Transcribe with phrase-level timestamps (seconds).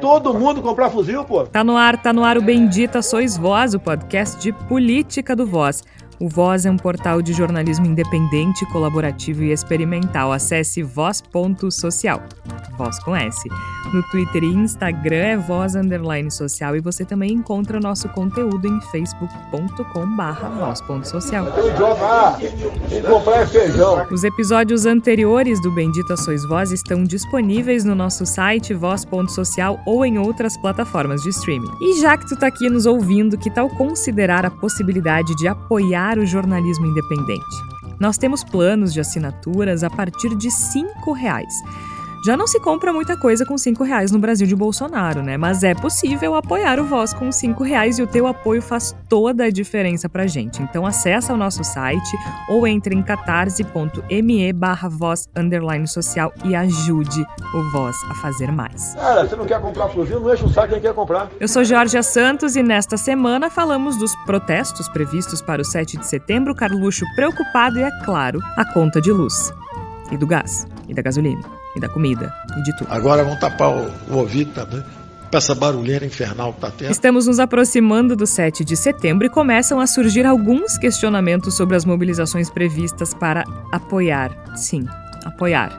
[0.00, 1.44] todo mundo comprar fuzil, pô.
[1.44, 5.46] Tá no ar, tá no ar o Bendita Sois Voz, o podcast de política do
[5.46, 5.82] Voz.
[6.20, 10.30] O Voz é um portal de jornalismo independente, colaborativo e experimental.
[10.30, 12.22] Acesse voz.social.
[12.76, 13.48] Voz com S.
[13.94, 18.80] No Twitter e Instagram é voz underline social e você também encontra nosso conteúdo em
[18.92, 21.46] facebook.com barra voz.social.
[24.10, 30.18] Os episódios anteriores do Bendita Sois Voz estão disponíveis no nosso site voz.social ou em
[30.18, 31.70] outras plataformas de streaming.
[31.80, 36.09] E já que tu tá aqui nos ouvindo, que tal considerar a possibilidade de apoiar
[36.18, 37.44] o jornalismo independente.
[37.98, 41.52] Nós temos planos de assinaturas a partir de R$ reais.
[42.22, 45.38] Já não se compra muita coisa com cinco reais no Brasil de Bolsonaro, né?
[45.38, 49.44] Mas é possível apoiar o Voz com cinco reais e o teu apoio faz toda
[49.44, 50.62] a diferença pra gente.
[50.62, 57.24] Então acessa o nosso site ou entre em catarse.me barra voz underline social e ajude
[57.54, 58.94] o Voz a fazer mais.
[58.94, 61.30] Cara, você não quer comprar fuzil, não enche o saco quem quer comprar.
[61.40, 66.06] Eu sou Jorge Santos e nesta semana falamos dos protestos previstos para o 7 de
[66.06, 69.54] setembro, Carluxo preocupado e, é claro, a conta de luz.
[70.12, 72.88] E do gás, e da gasolina e da comida e de tudo.
[72.90, 74.82] Agora vão tapar o, o ouvido também.
[75.30, 76.90] Pra essa barulheira infernal que tá tendo.
[76.90, 81.84] Estamos nos aproximando do 7 de setembro e começam a surgir alguns questionamentos sobre as
[81.84, 84.84] mobilizações previstas para apoiar, sim,
[85.24, 85.78] apoiar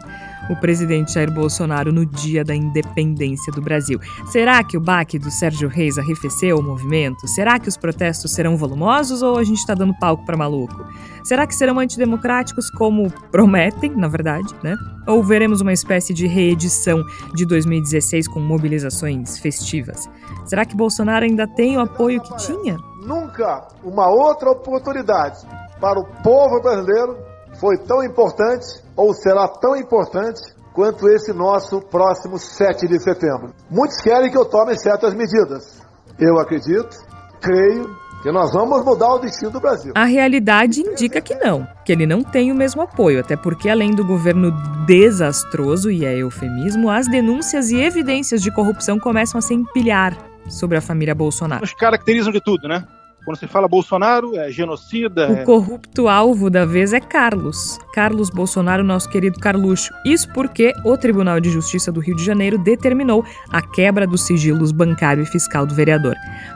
[0.52, 4.00] o presidente Jair Bolsonaro no dia da independência do Brasil.
[4.28, 7.26] Será que o baque do Sérgio Reis arrefeceu o movimento?
[7.28, 10.86] Será que os protestos serão volumosos ou a gente está dando palco para maluco?
[11.24, 14.76] Será que serão antidemocráticos como prometem, na verdade, né?
[15.08, 17.02] Ou veremos uma espécie de reedição
[17.34, 20.10] de 2016 com mobilizações festivas?
[20.46, 22.78] Será que Bolsonaro ainda tem o apoio que tinha?
[23.06, 25.48] Nunca uma outra oportunidade
[25.80, 27.18] para o povo brasileiro
[27.60, 30.42] foi tão importante ou será tão importante
[30.74, 33.54] quanto esse nosso próximo 7 de setembro.
[33.70, 35.82] Muitos querem que eu tome certas medidas.
[36.20, 36.96] Eu acredito,
[37.42, 37.90] creio
[38.22, 39.94] que nós vamos mudar o destino do Brasil.
[39.96, 43.96] A realidade indica que não, que ele não tem o mesmo apoio, até porque, além
[43.96, 44.52] do governo
[44.86, 50.16] desastroso, e é eufemismo, as denúncias e evidências de corrupção começam a se empilhar
[50.48, 51.64] sobre a família Bolsonaro.
[51.64, 52.86] Os caracterizam de tudo, né?
[53.24, 55.30] Quando se fala Bolsonaro, é genocida.
[55.30, 55.44] O é...
[55.44, 57.78] corrupto alvo da vez é Carlos.
[57.94, 59.94] Carlos Bolsonaro, nosso querido Carluxo.
[60.04, 64.72] Isso porque o Tribunal de Justiça do Rio de Janeiro determinou a quebra dos sigilos
[64.72, 66.16] bancário e fiscal do vereador.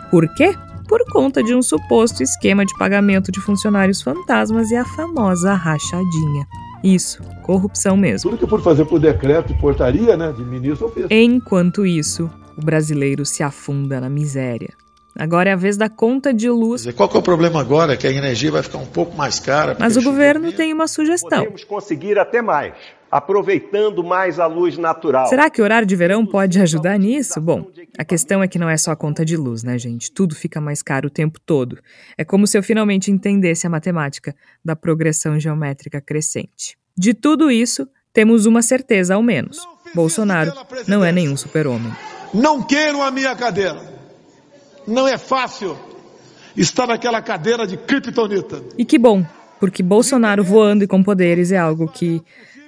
[0.09, 0.55] Por quê?
[0.87, 6.47] Por conta de um suposto esquema de pagamento de funcionários fantasmas e a famosa rachadinha.
[6.83, 8.29] Isso, corrupção mesmo.
[8.29, 11.07] Tudo que for fazer por decreto e portaria, né, de ministro, eu fiz.
[11.09, 14.73] Enquanto isso, o brasileiro se afunda na miséria.
[15.17, 16.81] Agora é a vez da conta de luz.
[16.81, 17.95] Dizer, qual que é o problema agora?
[17.95, 19.77] Que a energia vai ficar um pouco mais cara.
[19.79, 21.39] Mas o governo tem uma sugestão.
[21.39, 22.73] Podemos conseguir até mais,
[23.09, 25.27] aproveitando mais a luz natural.
[25.27, 27.39] Será que o horário de verão pode ajudar nisso?
[27.39, 30.11] Bom, a questão é que não é só a conta de luz, né, gente?
[30.11, 31.79] Tudo fica mais caro o tempo todo.
[32.17, 36.77] É como se eu finalmente entendesse a matemática da progressão geométrica crescente.
[36.97, 39.59] De tudo isso, temos uma certeza ao menos:
[39.93, 40.51] Bolsonaro
[40.89, 41.91] não é nenhum super-homem.
[42.33, 43.94] Não quero a minha cadeira.
[44.87, 45.77] Não é fácil
[46.55, 48.61] estar naquela cadeira de kryptonita.
[48.77, 49.25] E que bom,
[49.59, 52.21] porque Bolsonaro voando e com poderes é algo que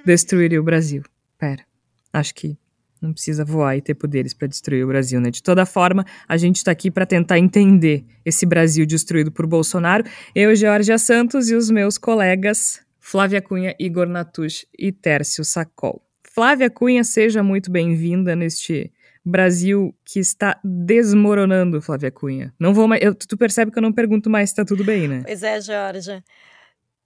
[0.04, 1.02] destruiria o Brasil.
[1.38, 1.64] Pera,
[2.12, 2.58] acho que
[3.00, 5.30] não precisa voar e ter poderes para destruir o Brasil, né?
[5.30, 10.04] De toda forma, a gente está aqui para tentar entender esse Brasil destruído por Bolsonaro.
[10.34, 16.02] Eu, Georgia Santos e os meus colegas Flávia Cunha, Igor Natush e Tércio Sacol.
[16.34, 18.92] Flávia Cunha, seja muito bem-vinda neste
[19.24, 22.54] Brasil que está desmoronando, Flávia Cunha.
[22.58, 23.02] Não vou mais.
[23.02, 25.22] Eu, tu percebe que eu não pergunto mais se tá tudo bem, né?
[25.24, 26.22] Pois é, Jorge.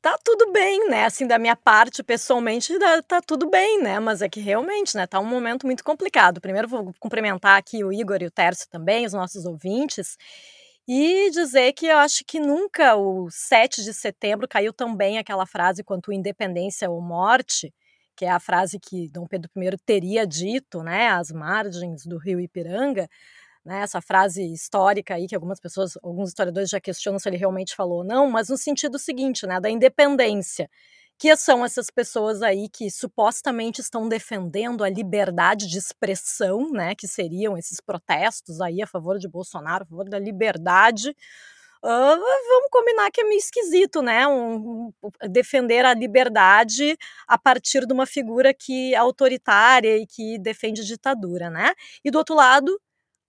[0.01, 1.05] Tá tudo bem, né?
[1.05, 4.01] Assim, da minha parte, pessoalmente, tá tudo bem, né?
[4.01, 5.07] Mas é que realmente, né?
[5.07, 6.41] Tá um momento muito complicado.
[6.41, 10.17] Primeiro, vou cumprimentar aqui o Igor e o Tércio também, os nossos ouvintes,
[10.89, 15.47] e dizer que eu acho que nunca o 7 de setembro caiu tão bem aquela
[15.47, 17.73] frase quanto independência ou morte
[18.17, 22.41] que é a frase que Dom Pedro I teria dito, né, às margens do rio
[22.41, 23.09] Ipiranga,
[23.65, 27.75] né, essa frase histórica aí que algumas pessoas, alguns historiadores já questionam se ele realmente
[27.77, 30.69] falou ou não, mas no sentido seguinte, né, da independência,
[31.19, 37.07] que são essas pessoas aí que supostamente estão defendendo a liberdade de expressão, né, que
[37.07, 41.17] seriam esses protestos aí a favor de Bolsonaro, a favor da liberdade,
[41.85, 44.25] Uh, vamos combinar que é meio esquisito, né?
[44.29, 46.97] Um, um, defender a liberdade
[47.27, 51.75] a partir de uma figura que é autoritária e que defende ditadura, né?
[52.05, 52.81] E do outro lado,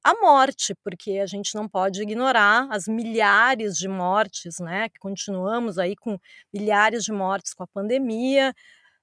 [0.03, 4.89] a morte, porque a gente não pode ignorar as milhares de mortes, né?
[4.89, 6.19] Que continuamos aí com
[6.53, 8.53] milhares de mortes com a pandemia,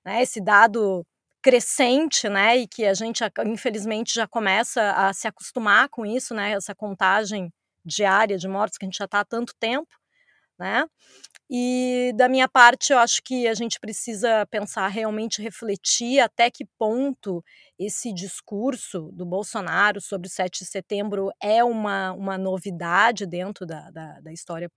[0.04, 0.22] né?
[0.22, 1.04] Esse dado
[1.42, 6.52] crescente, né, e que a gente infelizmente já começa a se acostumar com isso, né,
[6.52, 7.50] essa contagem
[7.84, 9.88] diária de mortes que a gente já está há tanto tempo,
[10.58, 10.84] né?
[11.50, 16.64] E da minha parte, eu acho que a gente precisa pensar, realmente refletir até que
[16.78, 17.44] ponto
[17.78, 23.90] esse discurso do Bolsonaro sobre o 7 de setembro é uma, uma novidade dentro da,
[23.90, 24.70] da, da história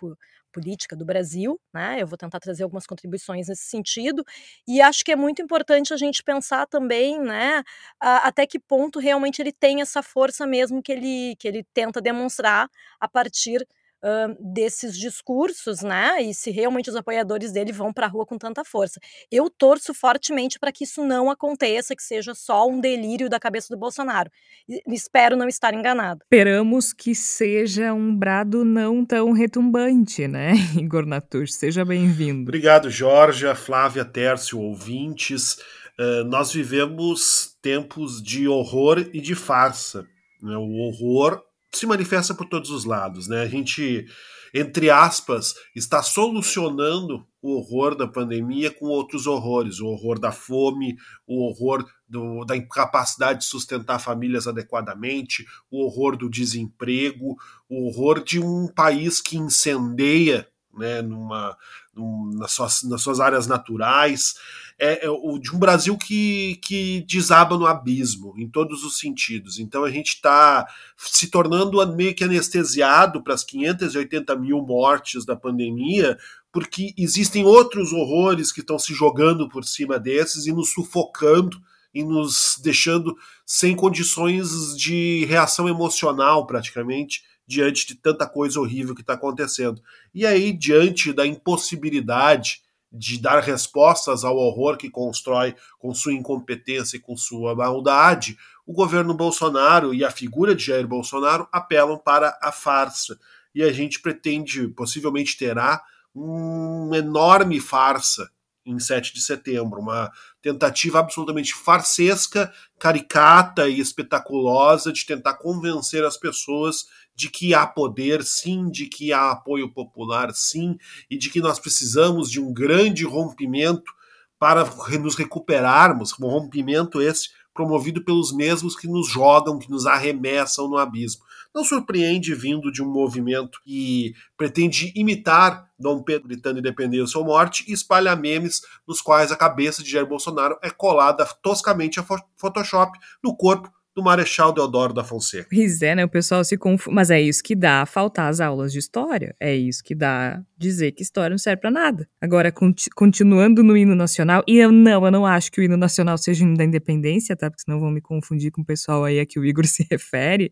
[0.54, 1.60] política do Brasil.
[1.74, 1.98] Né?
[2.00, 4.24] Eu vou tentar trazer algumas contribuições nesse sentido.
[4.68, 7.64] E acho que é muito importante a gente pensar também né,
[8.00, 12.00] a, até que ponto realmente ele tem essa força mesmo que ele, que ele tenta
[12.00, 12.70] demonstrar
[13.00, 13.68] a partir
[14.04, 16.22] uh, desses discursos, né?
[16.22, 19.00] E se realmente os apoiadores dele vão para a rua com tanta força.
[19.32, 23.74] Eu torço fortemente para que isso não aconteça, que seja só um delírio da cabeça
[23.74, 24.30] do Bolsonaro.
[24.68, 26.22] E, espero não estar enganado.
[26.24, 31.54] Esperamos que seja um brado não tão retumbante, né, Igor Natush?
[31.54, 32.42] Seja bem-vindo.
[32.42, 35.58] Obrigado, Jorge, Flávia, Tércio, ouvintes.
[36.00, 40.08] Uh, nós vivemos tempos de horror e de farsa.
[40.42, 40.58] Né?
[40.58, 41.42] O horror
[41.78, 43.42] se manifesta por todos os lados, né?
[43.42, 44.06] A gente,
[44.54, 50.96] entre aspas, está solucionando o horror da pandemia com outros horrores, o horror da fome,
[51.28, 57.36] o horror do, da incapacidade de sustentar famílias adequadamente, o horror do desemprego,
[57.68, 60.48] o horror de um país que incendeia
[60.78, 61.58] né, numa,
[61.96, 64.36] num, nas, suas, nas suas áreas naturais,
[64.80, 69.60] é, é, o, de um Brasil que, que desaba no abismo, em todos os sentidos.
[69.60, 70.68] Então a gente está
[70.98, 76.18] se tornando meio que anestesiado para as 580 mil mortes da pandemia,
[76.52, 81.62] porque existem outros horrores que estão se jogando por cima desses e nos sufocando
[81.94, 83.16] e nos deixando
[83.46, 89.82] sem condições de reação emocional, praticamente, diante de tanta coisa horrível que está acontecendo.
[90.14, 92.62] E aí, diante da impossibilidade
[92.92, 98.74] de dar respostas ao horror que constrói com sua incompetência e com sua maldade, o
[98.74, 103.20] governo Bolsonaro e a figura de Jair Bolsonaro apelam para a farsa.
[103.54, 105.82] E a gente pretende, possivelmente terá,
[106.14, 108.30] uma enorme farsa
[108.66, 110.12] em 7 de setembro, uma
[110.42, 118.24] tentativa absolutamente farsesca, caricata e espetaculosa de tentar convencer as pessoas de que há poder,
[118.24, 120.78] sim, de que há apoio popular, sim,
[121.10, 123.92] e de que nós precisamos de um grande rompimento
[124.40, 124.66] para
[125.00, 130.78] nos recuperarmos, um rompimento esse promovido pelos mesmos que nos jogam, que nos arremessam no
[130.78, 131.24] abismo.
[131.54, 137.64] Não surpreende vindo de um movimento que pretende imitar Dom Pedro gritando independência ou morte
[137.68, 142.06] e espalha memes nos quais a cabeça de Jair Bolsonaro é colada toscamente a
[142.36, 145.48] Photoshop no corpo do Marechal Deodoro da Fonseca.
[145.50, 146.04] Pois é, né?
[146.04, 146.96] O pessoal se confunde.
[146.96, 149.36] Mas é isso que dá faltar as aulas de história.
[149.40, 152.08] É isso que dá dizer que história não serve para nada.
[152.20, 155.78] Agora, conti continuando no hino nacional, e eu não, eu não acho que o hino
[155.78, 157.50] nacional seja o hino da independência, tá?
[157.50, 160.52] Porque senão vão me confundir com o pessoal aí a que o Igor se refere.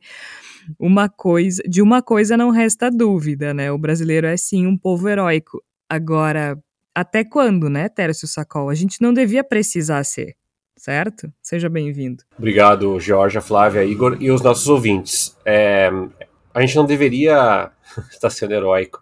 [0.80, 3.72] Uma coisa, de uma coisa não resta dúvida, né?
[3.72, 5.64] O brasileiro é sim um povo heróico.
[5.90, 6.58] Agora,
[6.94, 8.70] até quando, né, Tércio Sacol?
[8.70, 10.36] A gente não devia precisar ser
[10.82, 11.32] certo?
[11.40, 12.24] Seja bem-vindo.
[12.36, 15.38] Obrigado, Georgia, Flávia, Igor e os nossos ouvintes.
[15.46, 15.92] É,
[16.52, 17.72] a gente não deveria
[18.10, 19.00] estar sendo heróico.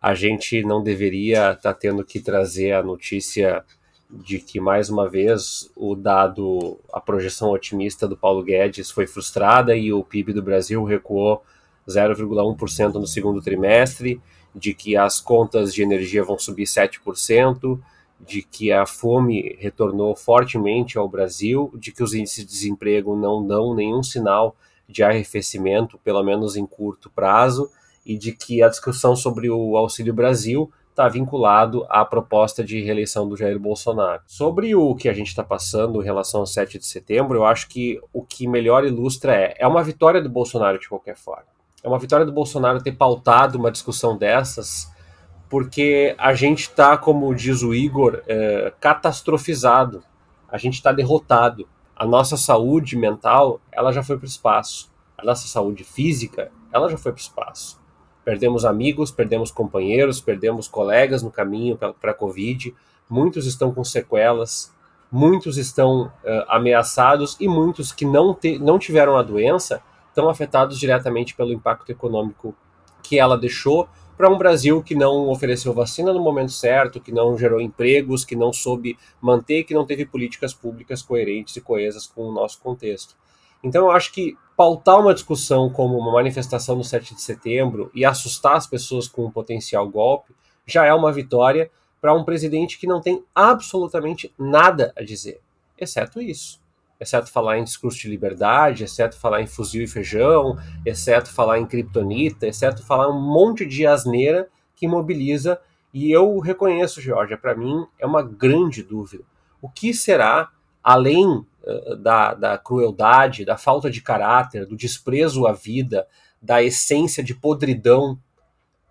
[0.00, 3.64] A gente não deveria estar tendo que trazer a notícia
[4.08, 9.74] de que mais uma vez o dado, a projeção otimista do Paulo Guedes foi frustrada
[9.74, 11.42] e o PIB do Brasil recuou
[11.88, 14.20] 0,1% no segundo trimestre,
[14.54, 17.80] de que as contas de energia vão subir 7%,
[18.24, 23.44] de que a fome retornou fortemente ao Brasil, de que os índices de desemprego não
[23.44, 24.56] dão nenhum sinal
[24.88, 27.70] de arrefecimento, pelo menos em curto prazo,
[28.04, 33.26] e de que a discussão sobre o Auxílio Brasil está vinculado à proposta de reeleição
[33.26, 34.22] do Jair Bolsonaro.
[34.26, 37.68] Sobre o que a gente está passando em relação ao 7 de setembro, eu acho
[37.68, 41.46] que o que melhor ilustra é é uma vitória do Bolsonaro de qualquer forma.
[41.82, 44.91] É uma vitória do Bolsonaro ter pautado uma discussão dessas
[45.52, 50.02] porque a gente está, como diz o Igor, é, catastrofizado.
[50.48, 51.68] A gente está derrotado.
[51.94, 54.90] A nossa saúde mental, ela já foi para o espaço.
[55.18, 57.78] A nossa saúde física, ela já foi para o espaço.
[58.24, 62.74] Perdemos amigos, perdemos companheiros, perdemos colegas no caminho para a Covid.
[63.06, 64.72] Muitos estão com sequelas,
[65.10, 70.78] muitos estão uh, ameaçados e muitos que não, te, não tiveram a doença estão afetados
[70.78, 72.54] diretamente pelo impacto econômico
[73.02, 73.86] que ela deixou
[74.22, 78.36] para um Brasil que não ofereceu vacina no momento certo, que não gerou empregos, que
[78.36, 83.16] não soube manter, que não teve políticas públicas coerentes e coesas com o nosso contexto.
[83.64, 88.04] Então eu acho que pautar uma discussão como uma manifestação no 7 de setembro e
[88.04, 90.32] assustar as pessoas com um potencial golpe
[90.64, 91.68] já é uma vitória
[92.00, 95.40] para um presidente que não tem absolutamente nada a dizer.
[95.76, 96.61] exceto isso.
[97.02, 100.56] Exceto falar em discurso de liberdade, exceto falar em fuzil e feijão,
[100.86, 105.60] exceto falar em criptonita, exceto falar um monte de asneira que mobiliza.
[105.92, 109.24] E eu reconheço, Georgia, para mim é uma grande dúvida.
[109.60, 110.50] O que será,
[110.82, 116.06] além uh, da, da crueldade, da falta de caráter, do desprezo à vida,
[116.40, 118.18] da essência de podridão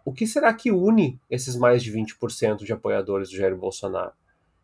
[0.03, 4.13] o que será que une esses mais de 20% de apoiadores do Jair Bolsonaro?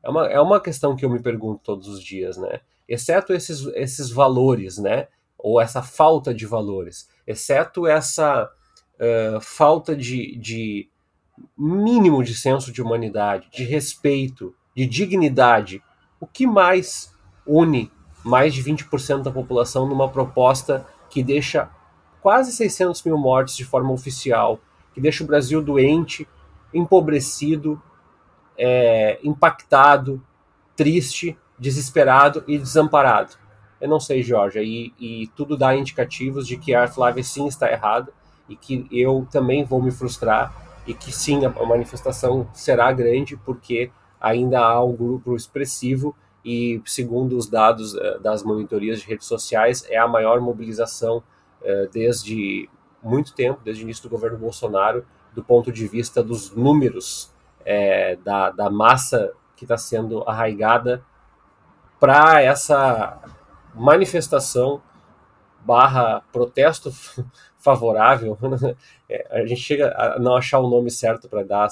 [0.04, 2.62] É uma, é uma questão que eu me pergunto todos os dias, né?
[2.88, 5.08] Exceto esses, esses valores, né?
[5.38, 8.50] Ou essa falta de valores, exceto essa
[8.96, 10.90] uh, falta de, de
[11.56, 15.84] mínimo de senso de humanidade, de respeito, de dignidade,
[16.20, 17.14] o que mais
[17.46, 17.92] une
[18.28, 21.70] mais de 20% da população numa proposta que deixa
[22.22, 24.60] quase 600 mil mortes de forma oficial,
[24.94, 26.28] que deixa o Brasil doente,
[26.74, 27.82] empobrecido,
[28.58, 30.22] é, impactado,
[30.76, 33.36] triste, desesperado e desamparado.
[33.80, 37.72] Eu não sei, Jorge, e, e tudo dá indicativos de que a Flávia sim está
[37.72, 38.12] errada
[38.50, 40.54] e que eu também vou me frustrar
[40.86, 47.38] e que sim, a manifestação será grande porque ainda há um grupo expressivo e, segundo
[47.38, 52.70] os dados uh, das monitorias de redes sociais, é a maior mobilização uh, desde
[53.04, 57.32] muito tempo, desde o início do governo Bolsonaro, do ponto de vista dos números
[57.66, 61.04] é, da, da massa que está sendo arraigada
[62.00, 63.20] para essa
[63.74, 64.82] manifestação
[65.66, 66.92] barra protesto
[67.58, 68.38] favorável.
[69.10, 71.70] É, a gente chega a não achar o nome certo para dar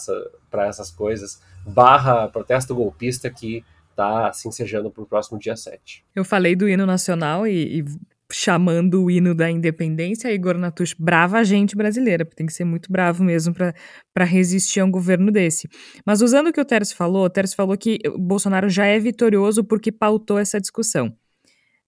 [0.49, 6.05] para essas coisas, barra protesto golpista que está se ensejando para o próximo dia 7.
[6.15, 7.85] Eu falei do hino nacional e, e
[8.31, 12.91] chamando o hino da independência, Igor Natush, brava gente brasileira, porque tem que ser muito
[12.91, 15.67] bravo mesmo para resistir a um governo desse.
[16.05, 19.63] Mas usando o que o Teres falou, o Teres falou que Bolsonaro já é vitorioso
[19.63, 21.15] porque pautou essa discussão.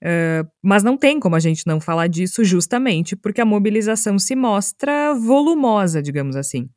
[0.03, 4.35] Uh, mas não tem como a gente não falar disso justamente porque a mobilização se
[4.35, 6.69] mostra volumosa, digamos assim.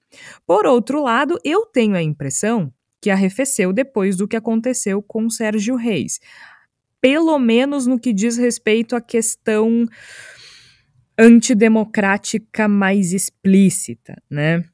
[0.46, 5.76] Por outro lado, eu tenho a impressão que arrefeceu depois do que aconteceu com Sérgio
[5.76, 6.18] Reis
[7.00, 9.87] pelo menos no que diz respeito à questão
[11.19, 14.64] antidemocrática mais explícita, né?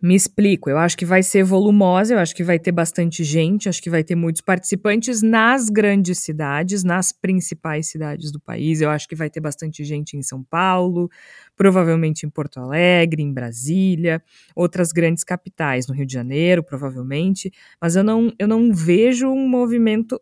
[0.00, 3.68] Me explico, eu acho que vai ser volumosa, eu acho que vai ter bastante gente,
[3.68, 8.80] acho que vai ter muitos participantes nas grandes cidades, nas principais cidades do país.
[8.80, 11.08] Eu acho que vai ter bastante gente em São Paulo,
[11.54, 14.20] provavelmente em Porto Alegre, em Brasília,
[14.56, 19.46] outras grandes capitais, no Rio de Janeiro, provavelmente, mas eu não, eu não vejo um
[19.46, 20.20] movimento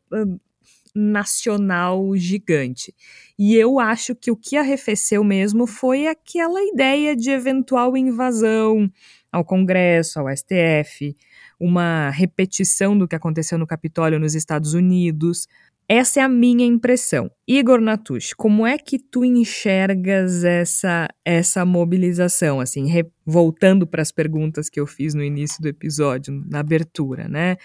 [0.95, 2.95] nacional gigante.
[3.39, 8.91] E eu acho que o que arrefeceu mesmo foi aquela ideia de eventual invasão
[9.33, 11.17] ao Congresso, ao STF,
[11.59, 15.47] uma repetição do que aconteceu no Capitólio nos Estados Unidos.
[15.89, 17.31] Essa é a minha impressão.
[17.49, 22.87] Igor Natush, como é que tu enxergas essa essa mobilização assim,
[23.27, 27.57] voltando para as perguntas que eu fiz no início do episódio, na abertura, né?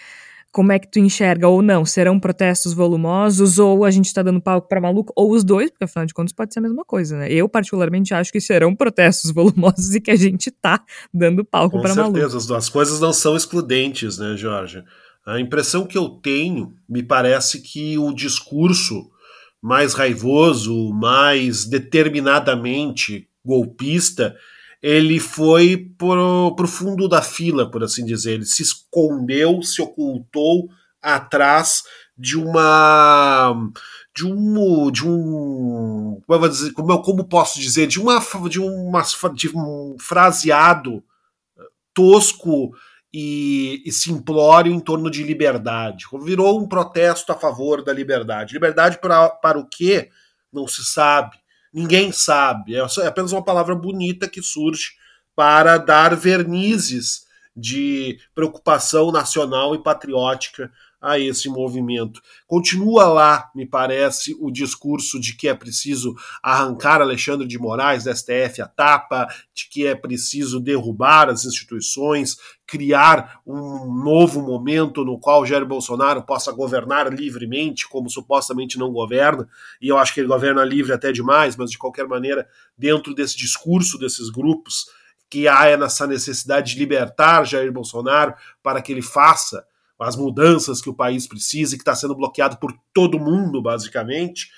[0.56, 1.84] Como é que tu enxerga ou não?
[1.84, 5.84] Serão protestos volumosos ou a gente está dando palco para maluco ou os dois, porque
[5.84, 7.30] afinal de contas pode ser a mesma coisa, né?
[7.30, 10.82] Eu particularmente acho que serão protestos volumosos e que a gente tá
[11.12, 12.18] dando palco para maluco.
[12.18, 14.82] Com certeza, as coisas não são excludentes, né, Jorge?
[15.26, 19.10] A impressão que eu tenho, me parece que o discurso
[19.62, 24.34] mais raivoso, mais determinadamente golpista,
[24.82, 28.34] ele foi pro, pro fundo da fila, por assim dizer.
[28.34, 30.68] Ele se escondeu, se ocultou
[31.00, 31.82] atrás
[32.16, 33.54] de uma
[34.14, 38.18] de um de um como eu, dizer, como, como posso dizer de uma
[38.48, 39.02] de uma
[39.34, 41.04] de um fraseado
[41.92, 42.72] tosco
[43.12, 46.04] e, e simplório em torno de liberdade.
[46.22, 48.54] Virou um protesto a favor da liberdade.
[48.54, 50.10] Liberdade para, para o quê?
[50.52, 51.36] Não se sabe
[51.76, 52.74] Ninguém sabe.
[52.74, 54.92] É, é apenas uma palavra bonita que surge
[55.34, 62.20] para dar vernizes de preocupação nacional e patriótica a esse movimento.
[62.46, 68.14] Continua lá, me parece, o discurso de que é preciso arrancar Alexandre de Moraes da
[68.14, 72.36] STF a tapa, de que é preciso derrubar as instituições,
[72.66, 79.48] criar um novo momento no qual Jair Bolsonaro possa governar livremente, como supostamente não governa,
[79.80, 83.36] e eu acho que ele governa livre até demais, mas de qualquer maneira, dentro desse
[83.36, 84.86] discurso desses grupos,
[85.28, 89.64] que há essa necessidade de libertar Jair Bolsonaro para que ele faça
[89.98, 94.50] as mudanças que o país precisa e que está sendo bloqueado por todo mundo, basicamente.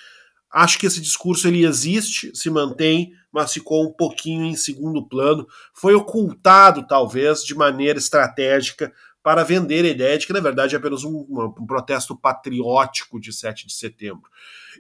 [0.51, 5.47] Acho que esse discurso ele existe, se mantém, mas ficou um pouquinho em segundo plano.
[5.75, 8.93] Foi ocultado, talvez, de maneira estratégica
[9.23, 13.33] para vender a ideia de que, na verdade, é apenas um, um protesto patriótico de
[13.33, 14.31] 7 de setembro.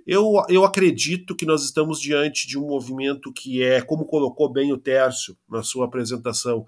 [0.07, 4.73] Eu, eu acredito que nós estamos diante de um movimento que é, como colocou bem
[4.73, 6.67] o Tércio na sua apresentação,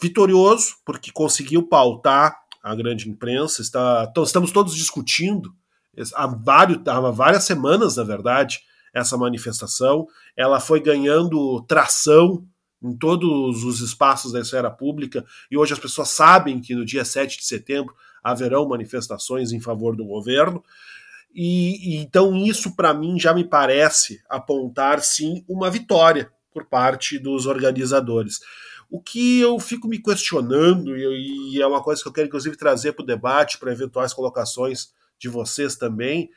[0.00, 3.62] vitorioso, porque conseguiu pautar a grande imprensa.
[3.62, 5.54] Está, estamos todos discutindo
[6.14, 8.60] há, vários, há várias semanas, na verdade,
[8.94, 10.06] essa manifestação.
[10.36, 12.46] Ela foi ganhando tração
[12.82, 17.04] em todos os espaços da esfera pública, e hoje as pessoas sabem que no dia
[17.04, 20.62] 7 de setembro haverão manifestações em favor do governo.
[21.34, 27.18] E, e então isso para mim já me parece apontar sim uma vitória por parte
[27.18, 28.40] dos organizadores.
[28.90, 32.92] O que eu fico me questionando, e é uma coisa que eu quero inclusive trazer
[32.92, 36.30] para o debate, para eventuais colocações de vocês também,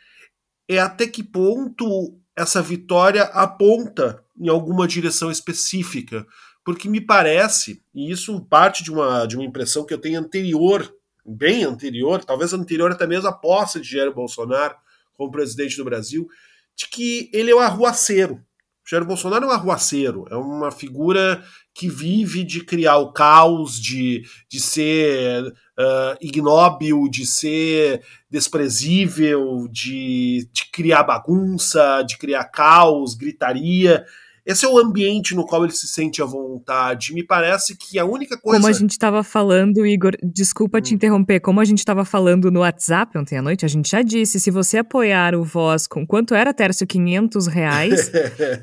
[0.67, 6.25] é até que ponto essa vitória aponta em alguma direção específica.
[6.63, 10.93] Porque me parece, e isso parte de uma, de uma impressão que eu tenho anterior,
[11.25, 14.75] bem anterior, talvez anterior até mesmo à posse de Jair Bolsonaro
[15.13, 16.27] como presidente do Brasil,
[16.75, 18.43] de que ele é um arruaceiro.
[18.91, 21.41] Jair Bolsonaro é um arruaceiro, é uma figura
[21.73, 30.45] que vive de criar o caos, de, de ser uh, ignóbil, de ser desprezível, de,
[30.51, 34.05] de criar bagunça, de criar caos, gritaria.
[34.45, 37.13] Esse é o ambiente no qual ele se sente à vontade.
[37.13, 38.59] Me parece que a única coisa.
[38.59, 40.81] Como a gente estava falando, Igor, desculpa hum.
[40.81, 44.01] te interromper, como a gente estava falando no WhatsApp ontem à noite, a gente já
[44.01, 46.87] disse: se você apoiar o Voz com quanto era, Tércio?
[46.87, 48.11] 500 reais,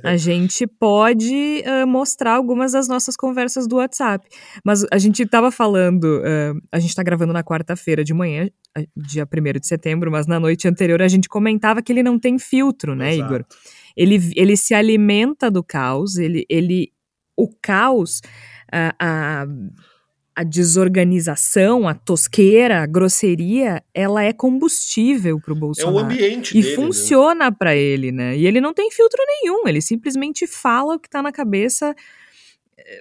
[0.03, 4.27] a gente pode uh, mostrar algumas das nossas conversas do WhatsApp.
[4.65, 8.49] Mas a gente estava falando, uh, a gente está gravando na quarta-feira de manhã,
[8.97, 12.39] dia 1 de setembro, mas na noite anterior a gente comentava que ele não tem
[12.39, 13.35] filtro, né, Exato.
[13.35, 13.45] Igor?
[13.99, 16.93] Ele, ele se alimenta do caos, ele, ele
[17.37, 18.21] o caos,
[18.71, 19.47] a, a,
[20.37, 25.99] a desorganização, a tosqueira, a grosseria, ela é combustível para o Bolsonaro.
[25.99, 26.83] É o ambiente e dele, né?
[26.85, 27.57] funciona né?
[27.59, 28.37] para ele, né?
[28.37, 31.93] E ele não tem filtro nenhum, ele simplesmente fala o que está na cabeça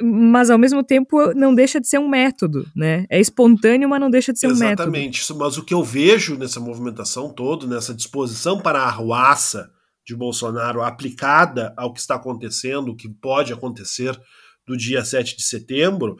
[0.01, 3.05] mas ao mesmo tempo não deixa de ser um método, né?
[3.09, 4.67] É espontâneo, mas não deixa de ser Exatamente.
[4.67, 4.97] um método.
[4.97, 5.33] Exatamente.
[5.35, 9.71] Mas o que eu vejo nessa movimentação toda, nessa disposição para a arruaça
[10.07, 14.17] de Bolsonaro aplicada ao que está acontecendo, o que pode acontecer
[14.65, 16.15] do dia 7 de setembro,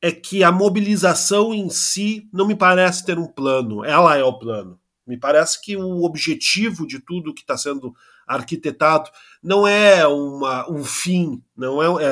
[0.00, 4.38] é que a mobilização em si não me parece ter um plano, ela é o
[4.38, 4.78] plano.
[5.04, 7.92] Me parece que o objetivo de tudo que está sendo
[8.26, 9.08] arquitetado
[9.42, 12.04] não é uma, um fim, não é,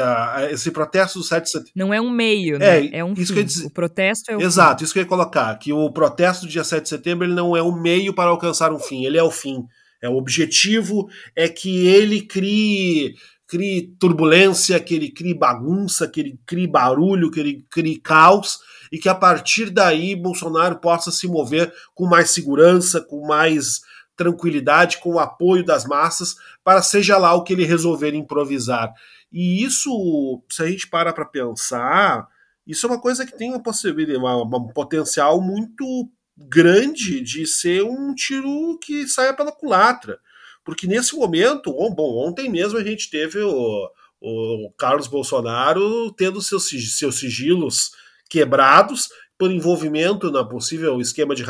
[0.46, 1.72] é, esse protesto do 7 de setembro.
[1.77, 2.87] Não é um meio, né?
[2.87, 3.44] É, é um isso fim.
[3.44, 4.85] Dizer, o protesto é o Exato, fim.
[4.85, 7.57] isso que eu ia colocar, que o protesto do dia 7 de setembro ele não
[7.57, 9.66] é um meio para alcançar um fim, ele é o fim.
[10.05, 13.14] É, o objetivo é que ele crie,
[13.47, 18.59] crie turbulência, que ele crie bagunça, que ele crie barulho, que ele crie caos
[18.93, 23.81] e que a partir daí Bolsonaro possa se mover com mais segurança, com mais
[24.14, 28.93] tranquilidade, com o apoio das massas, para seja lá o que ele resolver improvisar.
[29.33, 32.29] E isso, se a gente para para pensar,
[32.67, 38.14] isso é uma coisa que tem uma possibilidade, um potencial muito grande de ser um
[38.14, 40.18] tiro que saia pela culatra.
[40.64, 46.68] Porque nesse momento, bom, ontem mesmo a gente teve o, o Carlos Bolsonaro tendo seus,
[46.97, 47.92] seus sigilos
[48.29, 51.44] quebrados por envolvimento na possível esquema de,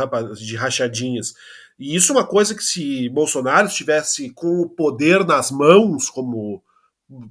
[0.44, 1.34] de rachadinhas.
[1.78, 6.62] E isso é uma coisa que se Bolsonaro estivesse com o poder nas mãos, como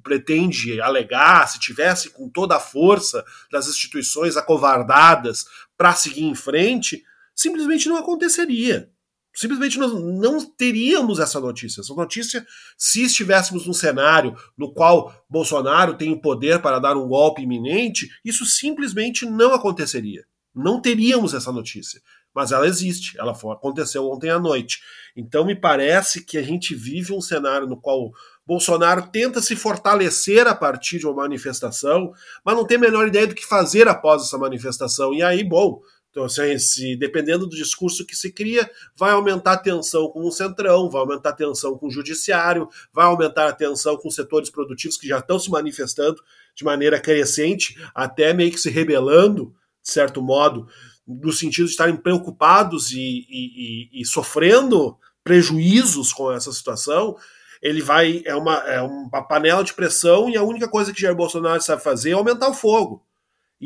[0.02, 5.44] pretende alegar, se tivesse com toda a força das instituições acovardadas
[5.76, 7.02] para seguir em frente,
[7.34, 8.90] simplesmente não aconteceria.
[9.34, 11.80] Simplesmente nós não teríamos essa notícia.
[11.80, 12.46] Essa notícia,
[12.78, 18.08] se estivéssemos num cenário no qual Bolsonaro tem o poder para dar um golpe iminente,
[18.24, 20.24] isso simplesmente não aconteceria.
[20.54, 22.00] Não teríamos essa notícia.
[22.32, 24.80] Mas ela existe, ela aconteceu ontem à noite.
[25.16, 28.10] Então me parece que a gente vive um cenário no qual
[28.46, 32.12] Bolsonaro tenta se fortalecer a partir de uma manifestação,
[32.44, 35.14] mas não tem a menor ideia do que fazer após essa manifestação.
[35.14, 35.80] E aí, bom,
[36.14, 40.30] então, se, se, dependendo do discurso que se cria, vai aumentar a tensão com o
[40.30, 44.96] centrão, vai aumentar a tensão com o judiciário, vai aumentar a tensão com setores produtivos
[44.96, 46.22] que já estão se manifestando
[46.54, 50.68] de maneira crescente, até meio que se rebelando, de certo modo,
[51.04, 57.16] no sentido de estarem preocupados e, e, e, e sofrendo prejuízos com essa situação.
[57.60, 58.22] Ele vai.
[58.24, 61.82] É uma, é uma panela de pressão e a única coisa que Jair Bolsonaro sabe
[61.82, 63.03] fazer é aumentar o fogo.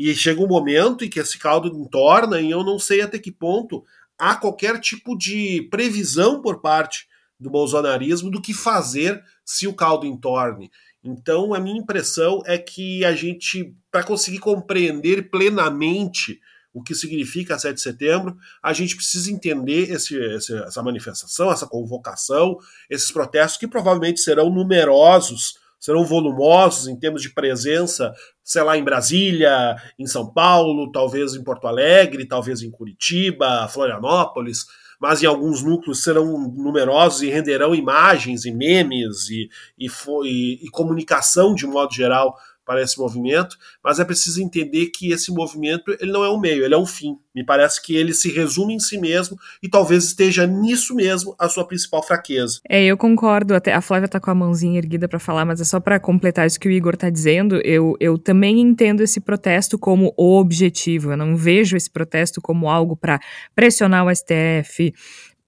[0.01, 3.33] E chega um momento em que esse caldo entorna e eu não sei até que
[3.33, 3.83] ponto
[4.17, 7.05] há qualquer tipo de previsão por parte
[7.37, 10.71] do bolsonarismo do que fazer se o caldo entorne.
[11.03, 16.39] Então, a minha impressão é que a gente, para conseguir compreender plenamente
[16.73, 21.67] o que significa 7 de setembro, a gente precisa entender esse, esse, essa manifestação, essa
[21.67, 22.57] convocação,
[22.89, 28.13] esses protestos que provavelmente serão numerosos, serão volumosos em termos de presença,
[28.43, 34.65] sei lá, em Brasília, em São Paulo, talvez em Porto Alegre, talvez em Curitiba, Florianópolis,
[34.99, 39.87] mas em alguns núcleos serão numerosos e renderão imagens e memes e, e,
[40.25, 42.35] e, e comunicação de modo geral
[42.69, 46.63] para esse movimento, mas é preciso entender que esse movimento ele não é um meio,
[46.63, 47.17] ele é um fim.
[47.33, 51.49] Me parece que ele se resume em si mesmo e talvez esteja nisso mesmo a
[51.49, 52.59] sua principal fraqueza.
[52.69, 53.55] É, eu concordo.
[53.55, 56.45] Até a Flávia está com a mãozinha erguida para falar, mas é só para completar
[56.45, 57.59] isso que o Igor está dizendo.
[57.65, 61.11] Eu, eu também entendo esse protesto como objetivo.
[61.11, 63.19] Eu não vejo esse protesto como algo para
[63.55, 64.93] pressionar o STF,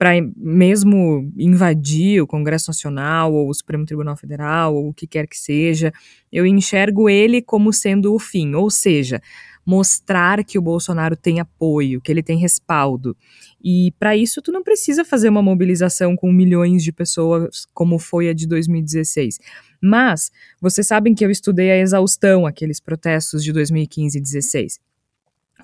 [0.01, 5.27] para mesmo invadir o Congresso Nacional ou o Supremo Tribunal Federal ou o que quer
[5.27, 5.93] que seja,
[6.33, 9.21] eu enxergo ele como sendo o fim, ou seja,
[9.63, 13.15] mostrar que o Bolsonaro tem apoio, que ele tem respaldo.
[13.63, 18.27] E para isso tu não precisa fazer uma mobilização com milhões de pessoas como foi
[18.27, 19.37] a de 2016.
[19.79, 24.79] Mas vocês sabem que eu estudei a exaustão aqueles protestos de 2015 e 2016.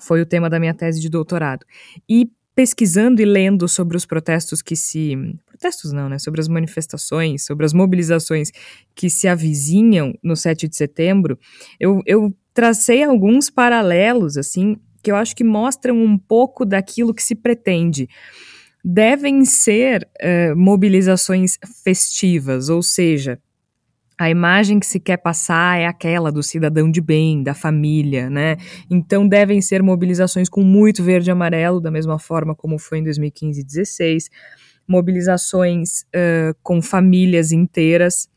[0.00, 1.66] Foi o tema da minha tese de doutorado.
[2.08, 5.16] E pesquisando e lendo sobre os protestos que se.
[5.46, 6.18] Protestos não, né?
[6.18, 8.50] Sobre as manifestações, sobre as mobilizações
[8.96, 11.38] que se avizinham no 7 de setembro,
[11.78, 17.22] eu, eu tracei alguns paralelos, assim, que eu acho que mostram um pouco daquilo que
[17.22, 18.08] se pretende.
[18.84, 23.38] Devem ser uh, mobilizações festivas, ou seja,
[24.18, 28.56] a imagem que se quer passar é aquela do cidadão de bem, da família, né?
[28.90, 33.04] Então devem ser mobilizações com muito verde e amarelo, da mesma forma como foi em
[33.04, 34.28] 2015 e 2016,
[34.88, 38.28] mobilizações uh, com famílias inteiras,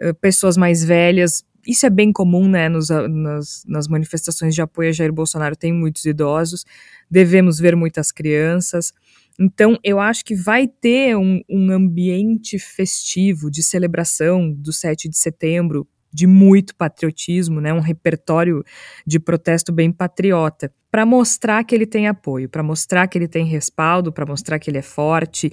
[0.00, 1.44] uh, pessoas mais velhas.
[1.66, 2.68] Isso é bem comum, né?
[2.68, 6.64] Nos, nas, nas manifestações de apoio a Jair Bolsonaro tem muitos idosos,
[7.10, 8.92] devemos ver muitas crianças.
[9.38, 15.16] Então, eu acho que vai ter um, um ambiente festivo de celebração do 7 de
[15.16, 18.62] setembro, de muito patriotismo, né, um repertório
[19.06, 23.46] de protesto bem patriota, para mostrar que ele tem apoio, para mostrar que ele tem
[23.46, 25.50] respaldo, para mostrar que ele é forte.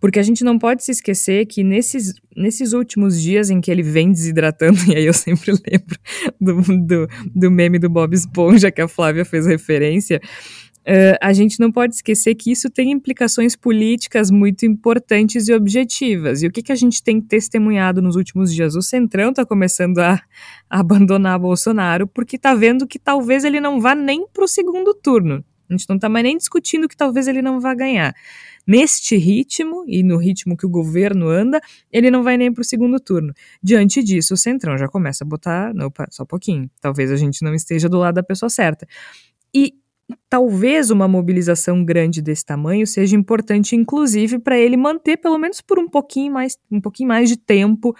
[0.00, 3.82] Porque a gente não pode se esquecer que nesses, nesses últimos dias em que ele
[3.82, 5.98] vem desidratando, e aí eu sempre lembro
[6.40, 10.20] do, do, do meme do Bob Esponja que a Flávia fez referência,
[10.88, 16.42] Uh, a gente não pode esquecer que isso tem implicações políticas muito importantes e objetivas.
[16.42, 18.74] E o que, que a gente tem testemunhado nos últimos dias?
[18.74, 20.14] O Centrão está começando a,
[20.70, 24.94] a, abandonar Bolsonaro porque está vendo que talvez ele não vá nem para o segundo
[24.94, 25.44] turno.
[25.68, 28.14] A gente não está mais nem discutindo que talvez ele não vá ganhar.
[28.66, 31.60] Neste ritmo, e no ritmo que o governo anda,
[31.92, 33.34] ele não vai nem para o segundo turno.
[33.62, 35.70] Diante disso, o Centrão já começa a botar.
[35.84, 36.70] Opa, só um pouquinho.
[36.80, 38.88] Talvez a gente não esteja do lado da pessoa certa.
[39.54, 39.74] E
[40.28, 45.78] talvez uma mobilização grande desse tamanho seja importante, inclusive, para ele manter, pelo menos por
[45.78, 47.94] um pouquinho mais, um pouquinho mais de tempo,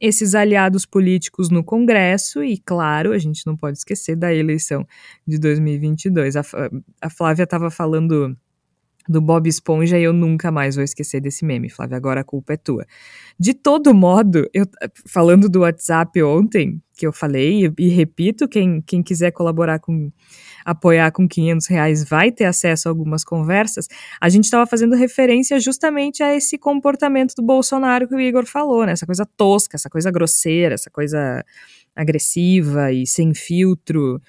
[0.00, 4.86] esses aliados políticos no Congresso e, claro, a gente não pode esquecer da eleição
[5.26, 6.36] de 2022.
[6.36, 6.42] A,
[7.02, 8.34] a Flávia estava falando
[9.08, 12.52] do Bob Esponja e eu nunca mais vou esquecer desse meme, Flávia, agora a culpa
[12.52, 12.86] é tua.
[13.38, 14.66] De todo modo, eu
[15.06, 20.12] falando do WhatsApp ontem, que eu falei, e, e repito, quem, quem quiser colaborar com,
[20.64, 23.88] apoiar com 500 reais vai ter acesso a algumas conversas,
[24.20, 28.84] a gente estava fazendo referência justamente a esse comportamento do Bolsonaro que o Igor falou,
[28.84, 31.42] né, essa coisa tosca, essa coisa grosseira, essa coisa
[31.96, 34.20] agressiva e sem filtro,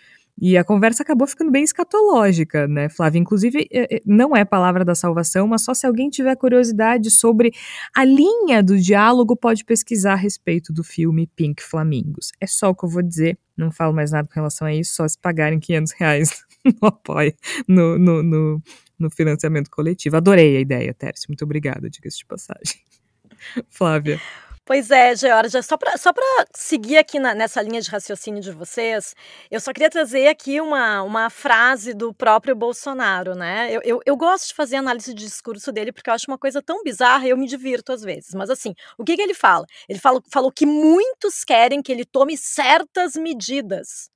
[0.41, 3.19] e a conversa acabou ficando bem escatológica, né, Flávia?
[3.19, 7.51] Inclusive, é, é, não é palavra da salvação, mas só se alguém tiver curiosidade sobre
[7.95, 12.31] a linha do diálogo, pode pesquisar a respeito do filme Pink Flamingos.
[12.41, 14.95] É só o que eu vou dizer, não falo mais nada com relação a isso,
[14.95, 16.43] só se pagarem 500 reais
[16.81, 17.35] no apoio,
[17.67, 18.61] no, no, no,
[18.97, 20.17] no financiamento coletivo.
[20.17, 21.27] Adorei a ideia, Tércio.
[21.29, 22.79] Muito obrigada, diga-se de passagem.
[23.69, 24.19] Flávia.
[24.63, 26.11] Pois é, Georgia, só para só
[26.55, 29.15] seguir aqui na, nessa linha de raciocínio de vocês,
[29.49, 33.69] eu só queria trazer aqui uma, uma frase do próprio Bolsonaro, né?
[33.73, 36.61] Eu, eu, eu, gosto de fazer análise de discurso dele porque eu acho uma coisa
[36.61, 38.35] tão bizarra e eu me divirto às vezes.
[38.35, 39.65] Mas assim, o que, que ele fala?
[39.89, 44.11] Ele fala, falou que muitos querem que ele tome certas medidas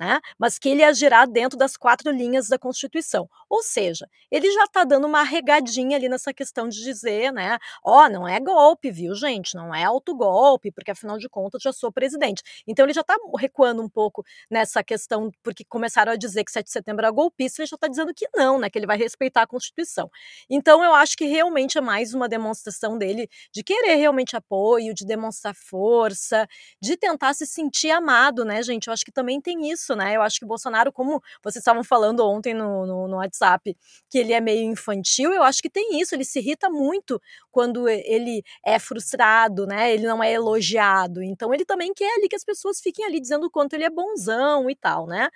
[0.00, 0.18] né?
[0.38, 3.28] mas que ele agirá dentro das quatro linhas da Constituição.
[3.50, 8.06] Ou seja, ele já está dando uma regadinha ali nessa questão de dizer, né, ó,
[8.06, 9.54] oh, não é golpe, viu, gente?
[9.54, 12.42] Não é autogolpe, porque afinal de contas já sou presidente.
[12.66, 16.64] Então ele já está recuando um pouco nessa questão, porque começaram a dizer que 7
[16.64, 19.42] de setembro era golpista, ele já está dizendo que não, né, que ele vai respeitar
[19.42, 20.10] a Constituição.
[20.48, 25.04] Então eu acho que realmente é mais uma demonstração dele de querer realmente apoio, de
[25.04, 26.48] demonstrar força,
[26.80, 28.86] de tentar se sentir amado, né, gente?
[28.86, 30.16] Eu acho que também tem isso isso, né?
[30.16, 33.76] Eu acho que o Bolsonaro, como vocês estavam falando ontem no, no, no WhatsApp,
[34.08, 37.88] que ele é meio infantil, eu acho que tem isso, ele se irrita muito quando
[37.88, 39.92] ele é frustrado, né?
[39.92, 41.22] Ele não é elogiado.
[41.22, 43.90] Então ele também quer ali que as pessoas fiquem ali dizendo o quanto ele é
[43.90, 45.28] bonzão e tal, né?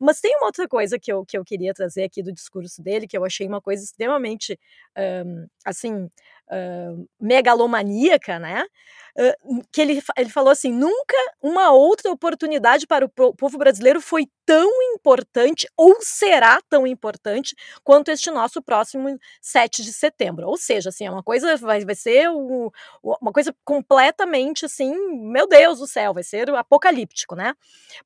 [0.00, 3.06] Mas tem uma outra coisa que eu, que eu queria trazer aqui do discurso dele,
[3.06, 4.58] que eu achei uma coisa extremamente,
[5.26, 6.08] um, assim,
[7.20, 8.64] megalomaníaca, né?
[9.72, 14.70] Que ele, ele falou assim: nunca uma outra oportunidade para o povo brasileiro foi tão
[14.94, 20.46] importante ou será tão importante quanto este nosso próximo 7 de setembro.
[20.46, 24.94] Ou seja, assim, é uma coisa, vai, vai ser o, uma coisa completamente assim,
[25.30, 27.52] meu Deus do céu, vai ser apocalíptico, né?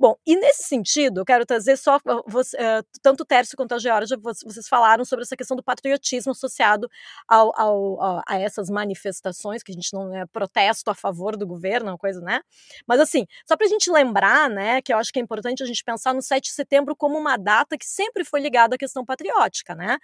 [0.01, 2.57] Bom, e nesse sentido, eu quero trazer só, você,
[3.01, 6.91] tanto o Tércio quanto a Georgia, vocês falaram sobre essa questão do patriotismo associado
[7.29, 11.97] ao, ao, a essas manifestações, que a gente não é protesto a favor do governo,
[11.99, 12.41] coisa, né?
[12.87, 15.67] Mas assim, só para a gente lembrar, né, que eu acho que é importante a
[15.67, 19.05] gente pensar no 7 de setembro como uma data que sempre foi ligada à questão
[19.05, 19.99] patriótica, né?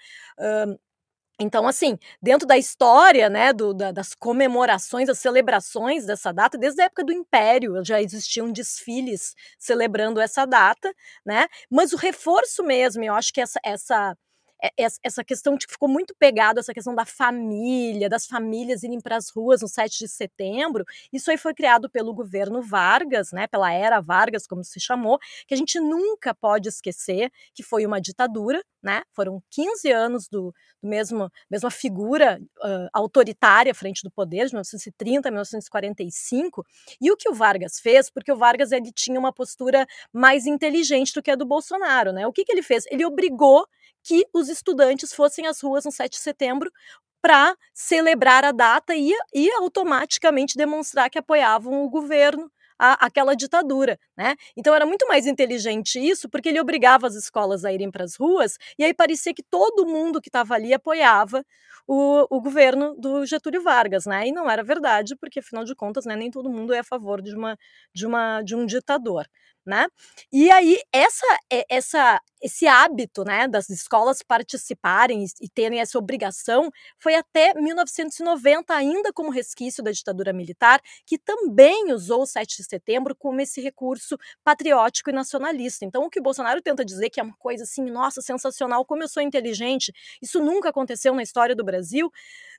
[1.41, 6.83] Então, assim, dentro da história, né, do, da, das comemorações, das celebrações dessa data, desde
[6.83, 10.93] a época do Império já existiam desfiles celebrando essa data,
[11.25, 11.47] né?
[11.71, 14.17] Mas o reforço mesmo, eu acho que essa, essa
[14.77, 19.31] essa questão que ficou muito pegado, essa questão da família, das famílias irem para as
[19.31, 24.01] ruas no 7 de setembro, isso aí foi criado pelo governo Vargas, né, pela era
[24.01, 29.03] Vargas, como se chamou, que a gente nunca pode esquecer que foi uma ditadura, né,
[29.13, 34.53] foram 15 anos do, do mesmo, mesma figura uh, autoritária à frente do poder, de
[34.53, 36.65] 1930 a 1945,
[37.01, 41.13] e o que o Vargas fez, porque o Vargas ele tinha uma postura mais inteligente
[41.13, 42.85] do que a do Bolsonaro, né, o que, que ele fez?
[42.91, 43.67] Ele obrigou
[44.09, 46.73] que os estudantes fossem às ruas no 7 de setembro
[47.21, 53.99] para celebrar a data e, e automaticamente demonstrar que apoiavam o governo a, aquela ditadura,
[54.17, 54.35] né?
[54.57, 58.17] Então era muito mais inteligente isso, porque ele obrigava as escolas a irem para as
[58.17, 61.45] ruas e aí parecia que todo mundo que estava ali apoiava
[61.87, 64.29] o, o, governo do Getúlio Vargas, né?
[64.29, 67.21] E não era verdade, porque afinal de contas, né, nem todo mundo é a favor
[67.21, 67.59] de uma
[67.93, 69.27] de uma de um ditador
[69.69, 69.87] né?
[70.33, 71.27] E aí essa
[71.71, 79.13] essa esse hábito, né, das escolas participarem e terem essa obrigação foi até 1990 ainda
[79.13, 84.17] como resquício da ditadura militar, que também usou o 7 de setembro como esse recurso
[84.45, 85.85] patriótico e nacionalista.
[85.85, 89.03] Então o que o Bolsonaro tenta dizer que é uma coisa assim, nossa, sensacional, como
[89.03, 92.09] eu sou inteligente, isso nunca aconteceu na história do Brasil,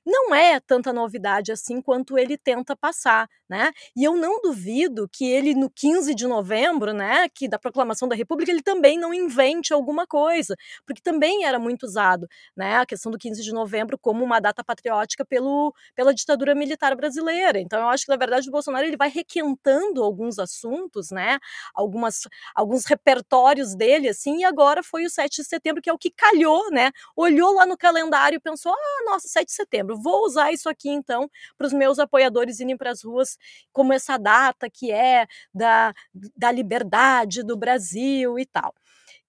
[0.06, 3.72] não é tanta novidade assim quanto ele tenta passar, né?
[3.96, 8.16] E eu não duvido que ele no 15 de novembro, né, que da proclamação da
[8.16, 13.12] República, ele também não invente alguma coisa, porque também era muito usado, né, a questão
[13.12, 17.60] do 15 de novembro como uma data patriótica pelo, pela ditadura militar brasileira.
[17.60, 21.40] Então eu acho que na verdade o Bolsonaro ele vai requentando alguns assuntos, né,
[21.74, 22.22] algumas
[22.56, 26.12] alguns repertórios dele assim, e agora foi o 7 de setembro que é o que
[26.12, 26.92] calhou, né?
[27.16, 30.90] Olhou lá no calendário e pensou: "Ah, nossa, 7 de setembro Vou usar isso aqui,
[30.90, 33.38] então, para os meus apoiadores irem para as ruas
[33.72, 35.94] como essa data que é da,
[36.36, 38.74] da liberdade do Brasil e tal.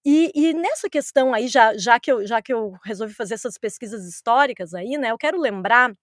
[0.03, 3.57] E, e, nessa questão aí, já, já, que eu, já que eu resolvi fazer essas
[3.57, 5.93] pesquisas históricas aí, né, eu quero lembrar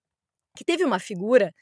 [0.57, 1.53] que teve uma figura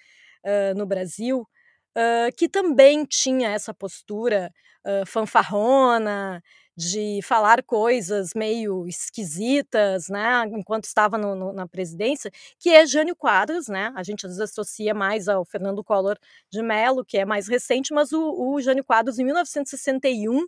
[0.45, 1.49] uh, no Brasil
[1.97, 4.53] uh, que também tinha essa postura
[4.87, 6.43] uh, fanfarrona,
[6.77, 13.17] de falar coisas meio esquisitas, né, enquanto estava no, no, na presidência, que é Jânio
[13.17, 16.19] Quadros, né, a gente às vezes associa mais ao Fernando Collor
[16.51, 20.47] de Mello, que é mais recente, mas o, o Jânio Quadros, em 1961,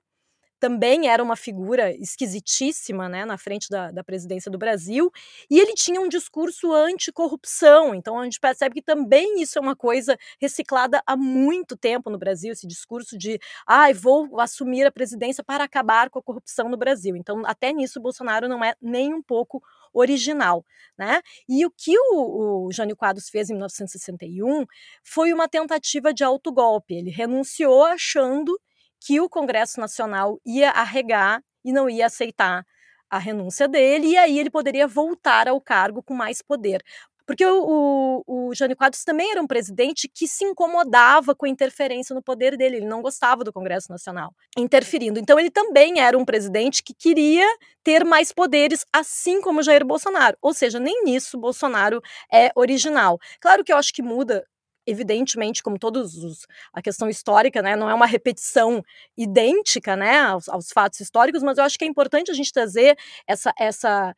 [0.59, 5.11] também era uma figura esquisitíssima né, na frente da, da presidência do Brasil,
[5.51, 7.95] e ele tinha um discurso anticorrupção.
[7.95, 12.19] Então a gente percebe que também isso é uma coisa reciclada há muito tempo no
[12.19, 16.77] Brasil, esse discurso de ah, vou assumir a presidência para acabar com a corrupção no
[16.77, 17.17] Brasil.
[17.17, 20.65] Então, até nisso, Bolsonaro não é nem um pouco original.
[20.97, 21.21] Né?
[21.49, 24.67] E o que o, o Jânio Quadros fez em 1961
[25.03, 26.95] foi uma tentativa de autogolpe.
[26.95, 28.59] Ele renunciou achando
[29.01, 32.65] que o Congresso Nacional ia arregar e não ia aceitar
[33.11, 36.83] a renúncia dele, e aí ele poderia voltar ao cargo com mais poder.
[37.29, 41.49] Porque o, o, o Jânio Quadros também era um presidente que se incomodava com a
[41.49, 45.21] interferência no poder dele, ele não gostava do Congresso Nacional interferindo.
[45.21, 47.47] Então ele também era um presidente que queria
[47.85, 50.39] ter mais poderes, assim como Jair Bolsonaro.
[50.41, 52.01] Ou seja, nem nisso Bolsonaro
[52.33, 53.19] é original.
[53.43, 54.47] Claro que eu acho que muda
[54.89, 58.83] evidentemente, como todos os a questão histórica, né, não é uma repetição
[59.17, 62.97] idêntica, né, aos, aos, fatos históricos, mas eu acho que é importante a gente trazer
[63.27, 64.15] essa essa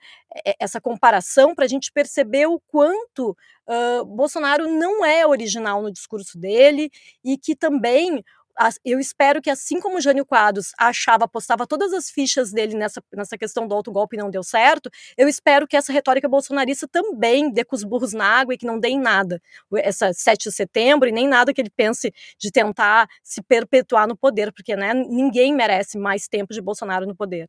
[0.60, 6.38] essa comparação para a gente perceber o quanto uh, Bolsonaro não é original no discurso
[6.38, 6.88] dele
[7.24, 8.22] e que também
[8.84, 13.02] eu espero que, assim como o Jânio Quadros achava, apostava todas as fichas dele nessa,
[13.14, 17.50] nessa questão do autogolpe e não deu certo, eu espero que essa retórica bolsonarista também
[17.52, 19.40] dê com os burros na água e que não dê em nada.
[19.76, 24.16] Essa 7 de setembro e nem nada que ele pense de tentar se perpetuar no
[24.16, 27.48] poder, porque né, ninguém merece mais tempo de Bolsonaro no poder.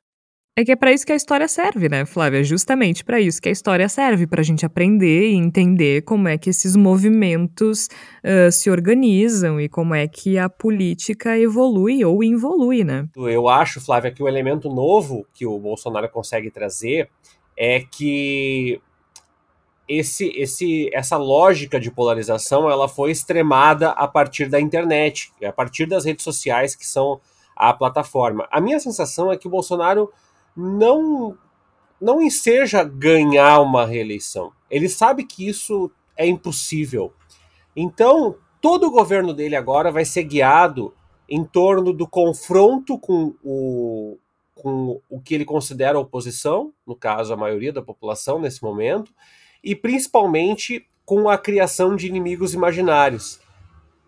[0.53, 2.43] É que é para isso que a história serve, né, Flávia?
[2.43, 6.37] Justamente para isso que a história serve, para a gente aprender e entender como é
[6.37, 7.87] que esses movimentos
[8.21, 13.07] uh, se organizam e como é que a política evolui ou involui, né?
[13.15, 17.09] Eu acho, Flávia, que o elemento novo que o Bolsonaro consegue trazer
[17.55, 18.81] é que
[19.87, 25.85] esse, esse, essa lógica de polarização ela foi extremada a partir da internet, a partir
[25.85, 27.21] das redes sociais que são
[27.55, 28.49] a plataforma.
[28.51, 30.11] A minha sensação é que o Bolsonaro
[30.55, 31.37] não
[31.99, 34.51] não enseja ganhar uma reeleição.
[34.71, 37.13] Ele sabe que isso é impossível.
[37.75, 40.93] Então, todo o governo dele agora vai ser guiado
[41.29, 44.17] em torno do confronto com o,
[44.55, 49.13] com o que ele considera a oposição, no caso, a maioria da população nesse momento,
[49.63, 53.39] e principalmente com a criação de inimigos imaginários.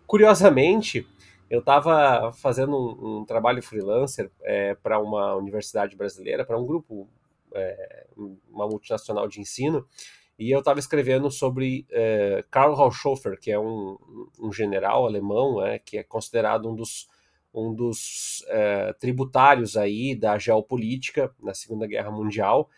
[0.06, 1.06] Curiosamente,
[1.54, 7.08] eu estava fazendo um, um, trabalho freelancer é, para uma universidade brasileira, para um grupo,
[7.54, 8.06] é,
[8.50, 9.86] uma multinacional de ensino,
[10.36, 13.96] e eu estava escrevendo sobre é, Karl Haushofer, que é um,
[14.40, 17.08] um general alemão, é, que é considerado um dos,
[17.54, 22.68] um dos é, tributários aí da geopolítica na Segunda Guerra Mundial,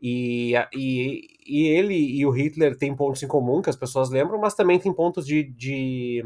[0.00, 4.38] e, e, e ele e o Hitler têm pontos em comum que as pessoas lembram,
[4.38, 6.22] mas também tem pontos de, de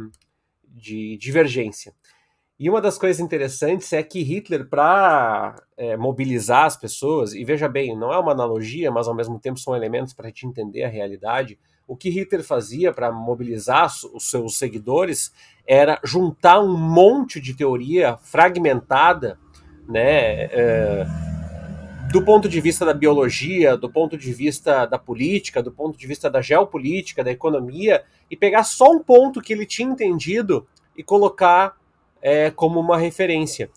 [0.73, 1.93] de divergência.
[2.59, 7.69] E uma das coisas interessantes é que Hitler, para é, mobilizar as pessoas, e veja
[7.69, 10.85] bem, não é uma analogia, mas ao mesmo tempo são elementos para a gente entender
[10.85, 11.59] a realidade,
[11.89, 15.33] o que Hitler fazia para mobilizar os seus seguidores
[15.67, 19.39] era juntar um monte de teoria fragmentada,
[19.89, 21.07] né, é,
[22.13, 26.07] do ponto de vista da biologia, do ponto de vista da política, do ponto de
[26.07, 31.03] vista da geopolítica, da economia, e pegar só um ponto que ele tinha entendido e
[31.03, 31.75] colocar
[32.21, 33.71] é, como uma referência.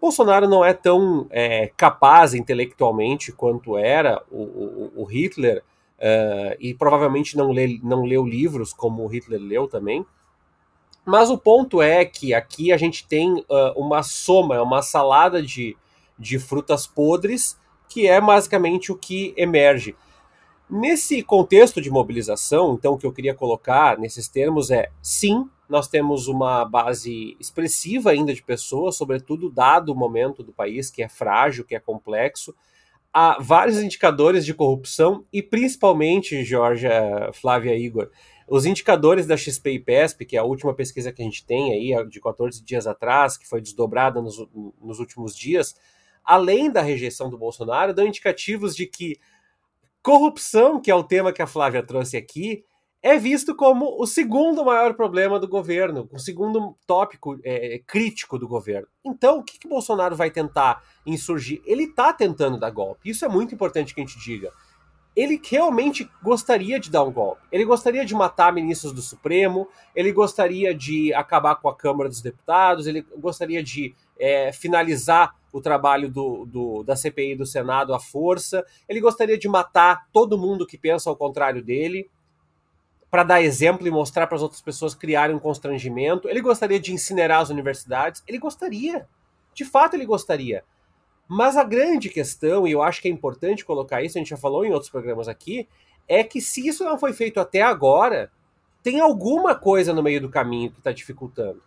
[0.00, 5.62] Bolsonaro não é tão é, capaz intelectualmente quanto era o, o, o Hitler,
[5.98, 10.04] uh, e provavelmente não, lê, não leu livros como o Hitler leu também.
[11.04, 13.44] Mas o ponto é que aqui a gente tem uh,
[13.76, 15.76] uma soma, uma salada de,
[16.18, 19.94] de frutas podres que é basicamente o que emerge.
[20.68, 25.86] Nesse contexto de mobilização, então, o que eu queria colocar nesses termos é: sim, nós
[25.86, 31.08] temos uma base expressiva ainda de pessoas, sobretudo dado o momento do país, que é
[31.08, 32.54] frágil, que é complexo.
[33.12, 36.86] Há vários indicadores de corrupção e, principalmente, Jorge,
[37.32, 38.10] Flávia Igor,
[38.48, 41.72] os indicadores da XP e PESP, que é a última pesquisa que a gente tem
[41.72, 44.36] aí, de 14 dias atrás, que foi desdobrada nos,
[44.80, 45.74] nos últimos dias,
[46.26, 49.18] além da rejeição do Bolsonaro, dão indicativos de que
[50.02, 52.64] corrupção, que é o tema que a Flávia trouxe aqui,
[53.02, 58.48] é visto como o segundo maior problema do governo, o segundo tópico é, crítico do
[58.48, 58.88] governo.
[59.04, 61.62] Então, o que, que Bolsonaro vai tentar insurgir?
[61.64, 63.08] Ele está tentando dar golpe.
[63.08, 64.50] Isso é muito importante que a gente diga.
[65.16, 67.42] Ele realmente gostaria de dar um golpe.
[67.50, 72.20] Ele gostaria de matar ministros do Supremo, ele gostaria de acabar com a Câmara dos
[72.20, 77.98] Deputados, ele gostaria de é, finalizar o trabalho do, do, da CPI do Senado à
[77.98, 78.64] força.
[78.86, 82.10] Ele gostaria de matar todo mundo que pensa ao contrário dele,
[83.10, 86.28] para dar exemplo e mostrar para as outras pessoas criarem um constrangimento.
[86.28, 88.22] Ele gostaria de incinerar as universidades.
[88.26, 89.08] Ele gostaria.
[89.54, 90.62] De fato, ele gostaria.
[91.28, 94.36] Mas a grande questão, e eu acho que é importante colocar isso, a gente já
[94.36, 95.68] falou em outros programas aqui,
[96.08, 98.30] é que se isso não foi feito até agora,
[98.82, 101.60] tem alguma coisa no meio do caminho que está dificultando.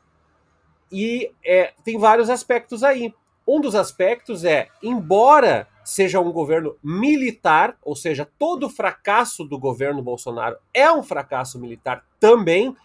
[0.92, 3.14] E é, tem vários aspectos aí.
[3.46, 9.58] Um dos aspectos é, embora seja um governo militar, ou seja, todo o fracasso do
[9.58, 12.76] governo Bolsonaro é um fracasso militar também,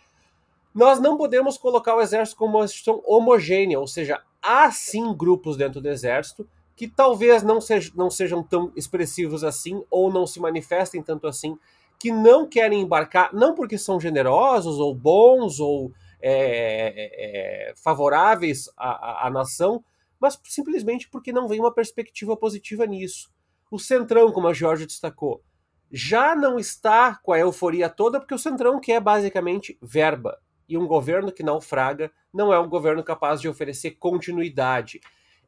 [0.75, 5.57] nós não podemos colocar o exército como uma instituição homogênea, ou seja, há sim grupos
[5.57, 10.41] dentro do exército que talvez não, sej não sejam tão expressivos assim, ou não se
[10.41, 11.57] manifestem tanto assim,
[11.99, 18.91] que não querem embarcar, não porque são generosos, ou bons, ou é, é, favoráveis à,
[18.91, 19.85] à, à nação,
[20.19, 23.31] mas simplesmente porque não vem uma perspectiva positiva nisso.
[23.71, 25.43] O Centrão, como a Jorge destacou,
[25.91, 30.39] já não está com a euforia toda porque o Centrão quer basicamente verba.
[30.69, 35.01] E um governo que naufraga não é um governo capaz de oferecer continuidade.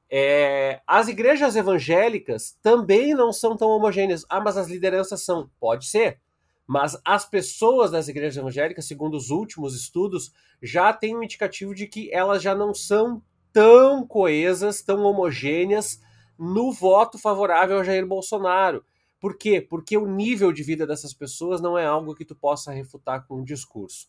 [0.09, 4.25] É, as igrejas evangélicas também não são tão homogêneas.
[4.29, 5.51] Ah, mas as lideranças são.
[5.59, 6.21] Pode ser.
[6.67, 11.87] Mas as pessoas das igrejas evangélicas, segundo os últimos estudos, já têm um indicativo de
[11.87, 16.01] que elas já não são tão coesas, tão homogêneas
[16.39, 18.85] no voto favorável a Jair Bolsonaro.
[19.21, 19.61] Por quê?
[19.61, 23.37] Porque o nível de vida dessas pessoas não é algo que tu possa refutar com
[23.37, 24.09] um discurso.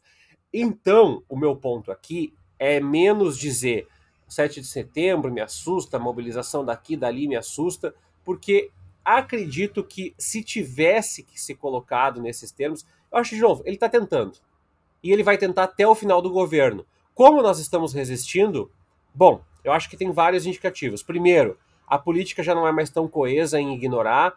[0.51, 3.87] Então, o meu ponto aqui é menos dizer
[4.27, 8.69] 7 de setembro me assusta, a mobilização daqui e dali me assusta, porque
[9.03, 13.87] acredito que se tivesse que ser colocado nesses termos, eu acho de novo, ele está
[13.87, 14.33] tentando.
[15.01, 16.85] E ele vai tentar até o final do governo.
[17.13, 18.69] Como nós estamos resistindo?
[19.15, 21.01] Bom, eu acho que tem vários indicativos.
[21.01, 21.57] Primeiro,
[21.87, 24.33] a política já não é mais tão coesa em ignorar.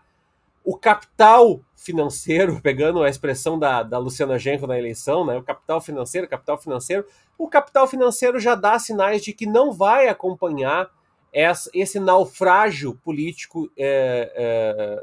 [0.65, 5.37] O capital financeiro, pegando a expressão da, da Luciana Genco na eleição, né?
[5.37, 7.05] o capital financeiro, capital financeiro,
[7.39, 10.91] o capital financeiro já dá sinais de que não vai acompanhar
[11.33, 15.03] essa, esse naufrágio político é, é,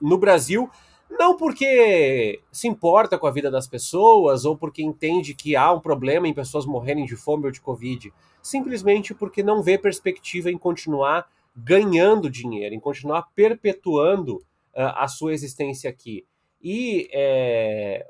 [0.00, 0.68] no Brasil,
[1.10, 5.80] não porque se importa com a vida das pessoas ou porque entende que há um
[5.80, 10.58] problema em pessoas morrerem de fome ou de Covid, simplesmente porque não vê perspectiva em
[10.58, 11.26] continuar
[11.56, 14.42] ganhando dinheiro, em continuar perpetuando
[14.82, 16.26] a sua existência aqui.
[16.60, 18.06] E é,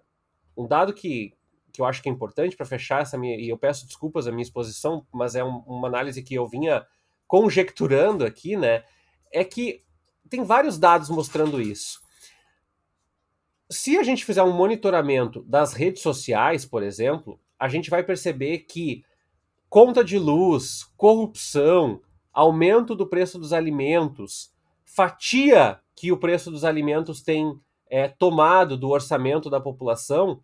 [0.57, 1.35] um dado que,
[1.73, 4.31] que eu acho que é importante para fechar essa minha, e eu peço desculpas a
[4.31, 6.87] minha exposição, mas é um, uma análise que eu vinha
[7.27, 8.85] conjecturando aqui, né,
[9.31, 9.85] é que
[10.29, 12.01] tem vários dados mostrando isso.
[13.71, 18.61] Se a gente fizer um monitoramento das redes sociais, por exemplo, a gente vai perceber
[18.61, 19.05] que
[19.69, 22.01] conta de luz, corrupção,
[22.33, 24.51] aumento do preço dos alimentos,
[24.95, 27.59] fatia que o preço dos alimentos tem
[27.91, 30.43] é, tomado do orçamento da população,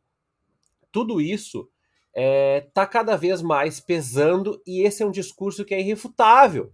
[0.90, 1.68] tudo isso
[2.08, 6.72] está é, tá cada vez mais pesando e esse é um discurso que é irrefutável.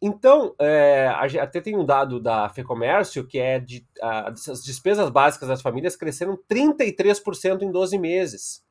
[0.00, 1.08] Então, é,
[1.40, 5.96] até tem um dado da FEComércio que é de a, as despesas básicas das famílias
[5.96, 8.64] cresceram 33% em 12 meses.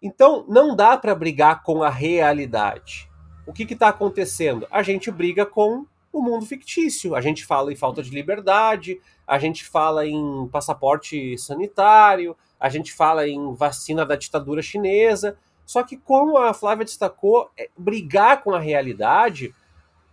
[0.00, 3.08] Então, não dá para brigar com a realidade.
[3.46, 4.66] O que está acontecendo?
[4.70, 7.14] A gente briga com o mundo fictício.
[7.14, 12.92] A gente fala em falta de liberdade, a gente fala em passaporte sanitário, a gente
[12.92, 15.38] fala em vacina da ditadura chinesa.
[15.64, 19.54] Só que, como a Flávia destacou, é, brigar com a realidade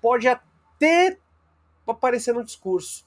[0.02, 1.18] pode até
[1.86, 3.06] aparecer no discurso.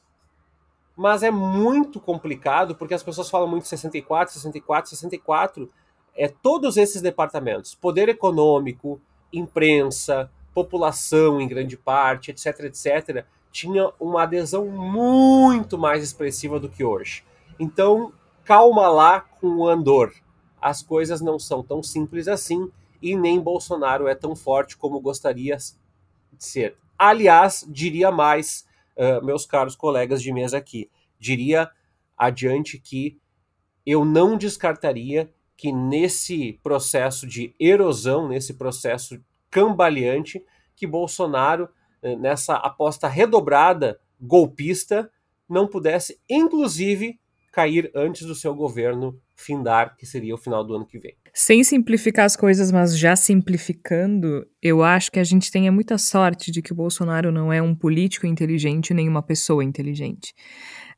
[0.94, 5.70] Mas é muito complicado porque as pessoas falam muito 64, 64, 64.
[6.14, 9.00] É todos esses departamentos: poder econômico,
[9.32, 16.84] imprensa, população em grande parte, etc, etc, tinha uma adesão muito mais expressiva do que
[16.84, 17.24] hoje.
[17.58, 18.12] Então,
[18.44, 20.12] calma lá com o Andor.
[20.60, 25.56] As coisas não são tão simples assim e nem Bolsonaro é tão forte como gostaria
[25.56, 26.76] de ser.
[26.96, 28.64] Aliás, diria mais,
[28.96, 30.88] uh, meus caros colegas de mesa aqui,
[31.18, 31.68] diria
[32.16, 33.18] adiante que
[33.84, 39.20] eu não descartaria que nesse processo de erosão, nesse processo
[39.52, 40.42] cambaleante,
[40.74, 41.68] que Bolsonaro,
[42.02, 45.10] eh, nessa aposta redobrada golpista,
[45.48, 47.20] não pudesse, inclusive,
[47.52, 51.14] cair antes do seu governo findar, que seria o final do ano que vem.
[51.34, 56.50] Sem simplificar as coisas, mas já simplificando, eu acho que a gente tenha muita sorte
[56.50, 60.32] de que o Bolsonaro não é um político inteligente nem uma pessoa inteligente.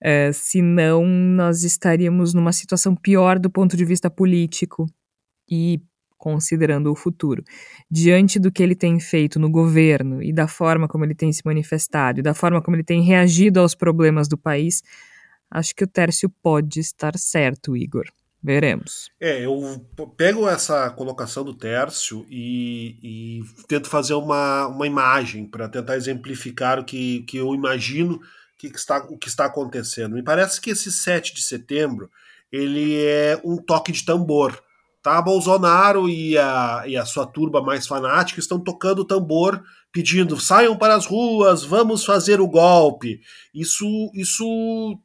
[0.02, 4.86] Uh, senão, nós estaríamos numa situação pior do ponto de vista político
[5.50, 5.80] e
[6.24, 7.44] considerando o futuro.
[7.90, 11.42] Diante do que ele tem feito no governo e da forma como ele tem se
[11.44, 14.82] manifestado e da forma como ele tem reagido aos problemas do país,
[15.50, 18.06] acho que o Tércio pode estar certo, Igor.
[18.42, 19.10] Veremos.
[19.20, 25.68] É, eu pego essa colocação do Tércio e, e tento fazer uma, uma imagem para
[25.68, 28.18] tentar exemplificar o que, que eu imagino
[28.58, 30.14] que está, o que está acontecendo.
[30.14, 32.10] Me parece que esse 7 de setembro
[32.50, 34.58] ele é um toque de tambor.
[35.04, 35.20] Tá?
[35.20, 40.94] Bolsonaro e a, e a sua turba mais fanática estão tocando tambor, pedindo saiam para
[40.94, 43.20] as ruas, vamos fazer o golpe.
[43.52, 44.98] Isso, isso,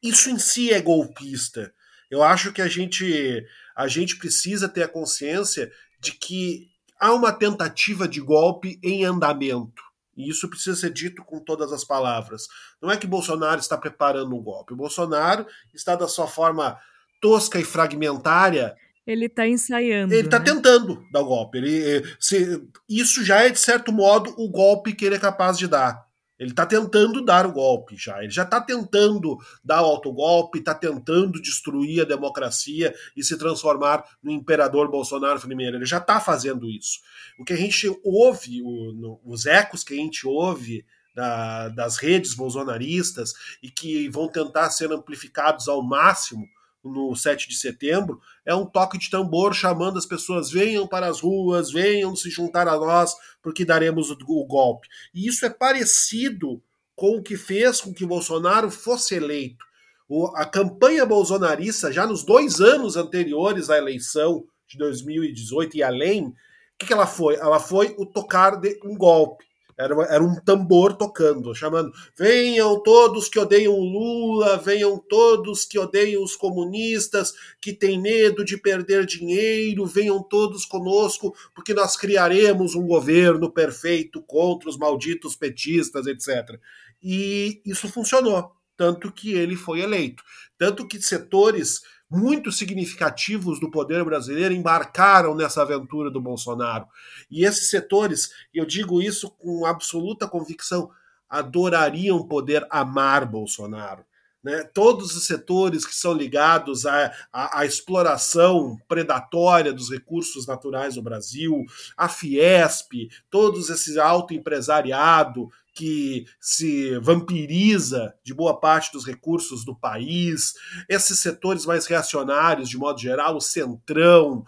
[0.00, 1.74] isso em si é golpista.
[2.08, 6.68] Eu acho que a gente, a gente precisa ter a consciência de que
[7.00, 9.82] há uma tentativa de golpe em andamento.
[10.16, 12.46] E isso precisa ser dito com todas as palavras.
[12.80, 14.72] Não é que Bolsonaro está preparando um golpe.
[14.72, 16.78] O Bolsonaro está da sua forma
[17.20, 18.76] tosca e fragmentária.
[19.06, 20.14] Ele está ensaiando.
[20.14, 20.44] Ele está né?
[20.44, 21.58] tentando dar o golpe.
[21.58, 25.58] Ele, eh, se, isso já é, de certo modo, o golpe que ele é capaz
[25.58, 26.06] de dar.
[26.42, 28.18] Ele está tentando dar o golpe já.
[28.20, 34.04] Ele já está tentando dar o autogolpe, está tentando destruir a democracia e se transformar
[34.20, 35.76] no imperador Bolsonaro primeiro.
[35.76, 36.98] Ele já está fazendo isso.
[37.38, 40.84] O que a gente ouve, o, no, os ecos que a gente ouve
[41.14, 43.32] da, das redes bolsonaristas
[43.62, 46.44] e que vão tentar ser amplificados ao máximo
[46.84, 51.20] no 7 de setembro é um toque de tambor chamando as pessoas venham para as
[51.20, 54.88] ruas, venham se juntar a nós, porque daremos o, o golpe.
[55.14, 56.62] E isso é parecido
[56.94, 59.64] com o que fez com que Bolsonaro fosse eleito.
[60.08, 66.26] O, a campanha bolsonarista, já nos dois anos anteriores à eleição de 2018 e além,
[66.26, 66.34] o
[66.78, 67.36] que, que ela foi?
[67.36, 69.44] Ela foi o tocar de um golpe.
[69.78, 75.78] Era, era um tambor tocando, chamando: venham todos que odeiam o Lula, venham todos que
[75.78, 82.74] odeiam os comunistas, que têm medo de perder dinheiro, venham todos conosco, porque nós criaremos
[82.74, 86.58] um governo perfeito contra os malditos petistas, etc.
[87.02, 90.22] E isso funcionou, tanto que ele foi eleito.
[90.56, 96.86] Tanto que setores muito significativos do poder brasileiro embarcaram nessa aventura do Bolsonaro.
[97.30, 100.90] E esses setores, eu digo isso com absoluta convicção,
[101.28, 104.04] adorariam poder amar Bolsonaro.
[104.44, 104.62] Né?
[104.74, 111.02] Todos os setores que são ligados à, à, à, exploração predatória dos recursos naturais do
[111.02, 111.64] Brasil,
[111.96, 119.74] a Fiesp, todos esse alto empresariado que se vampiriza de boa parte dos recursos do
[119.74, 120.54] país,
[120.88, 124.44] esses setores mais reacionários, de modo geral, o centrão,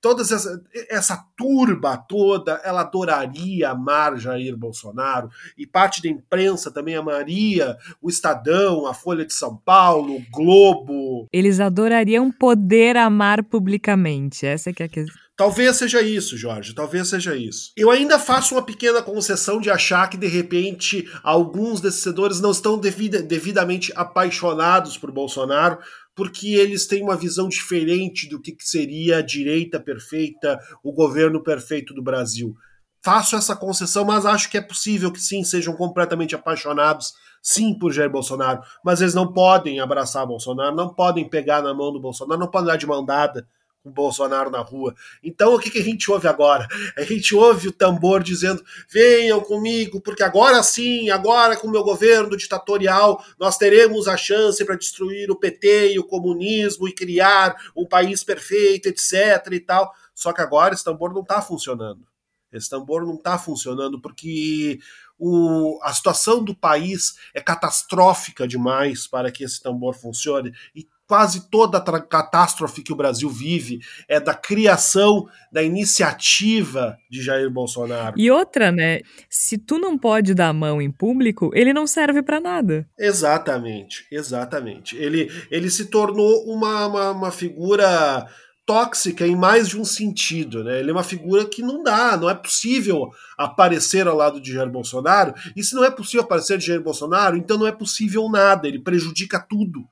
[0.00, 6.94] toda essa, essa turba toda, ela adoraria amar Jair Bolsonaro, e parte da imprensa também
[6.94, 11.26] amaria o Estadão, a Folha de São Paulo, o Globo.
[11.32, 15.27] Eles adorariam poder amar publicamente, essa é que é a questão.
[15.38, 17.70] Talvez seja isso, Jorge, talvez seja isso.
[17.76, 22.50] Eu ainda faço uma pequena concessão de achar que, de repente, alguns desses setores não
[22.50, 25.78] estão devida, devidamente apaixonados por Bolsonaro,
[26.12, 31.94] porque eles têm uma visão diferente do que seria a direita perfeita, o governo perfeito
[31.94, 32.56] do Brasil.
[33.04, 37.92] Faço essa concessão, mas acho que é possível que sim, sejam completamente apaixonados, sim, por
[37.92, 42.40] Jair Bolsonaro, mas eles não podem abraçar Bolsonaro, não podem pegar na mão do Bolsonaro,
[42.40, 43.46] não podem dar de mão dada
[43.82, 44.94] com Bolsonaro na rua.
[45.22, 46.66] Então o que, que a gente ouve agora?
[46.96, 51.82] A gente ouve o tambor dizendo: venham comigo, porque agora sim, agora com o meu
[51.82, 57.56] governo ditatorial, nós teremos a chance para destruir o PT e o comunismo e criar
[57.76, 59.52] um país perfeito, etc.
[59.52, 59.92] e tal.
[60.14, 62.06] Só que agora esse tambor não está funcionando.
[62.52, 64.80] Esse tambor não está funcionando porque
[65.18, 70.52] o, a situação do país é catastrófica demais para que esse tambor funcione.
[70.74, 77.22] E quase toda a catástrofe que o Brasil vive é da criação da iniciativa de
[77.22, 78.14] Jair Bolsonaro.
[78.18, 79.00] E outra, né?
[79.30, 82.86] Se tu não pode dar a mão em público, ele não serve para nada.
[82.98, 84.96] Exatamente, exatamente.
[84.98, 88.28] Ele, ele se tornou uma, uma, uma figura
[88.66, 90.78] tóxica em mais de um sentido, né?
[90.78, 94.68] Ele é uma figura que não dá, não é possível aparecer ao lado de Jair
[94.68, 95.32] Bolsonaro.
[95.56, 98.78] E se não é possível aparecer de Jair Bolsonaro, então não é possível nada, ele
[98.78, 99.88] prejudica tudo.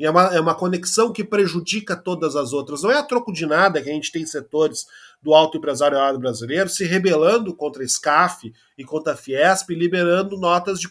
[0.00, 2.82] E é uma, é uma conexão que prejudica todas as outras.
[2.82, 4.86] Não é a troco de nada que a gente tem setores
[5.22, 10.80] do alto empresariado brasileiro se rebelando contra a SCAF e contra a Fiesp, liberando notas
[10.80, 10.88] de,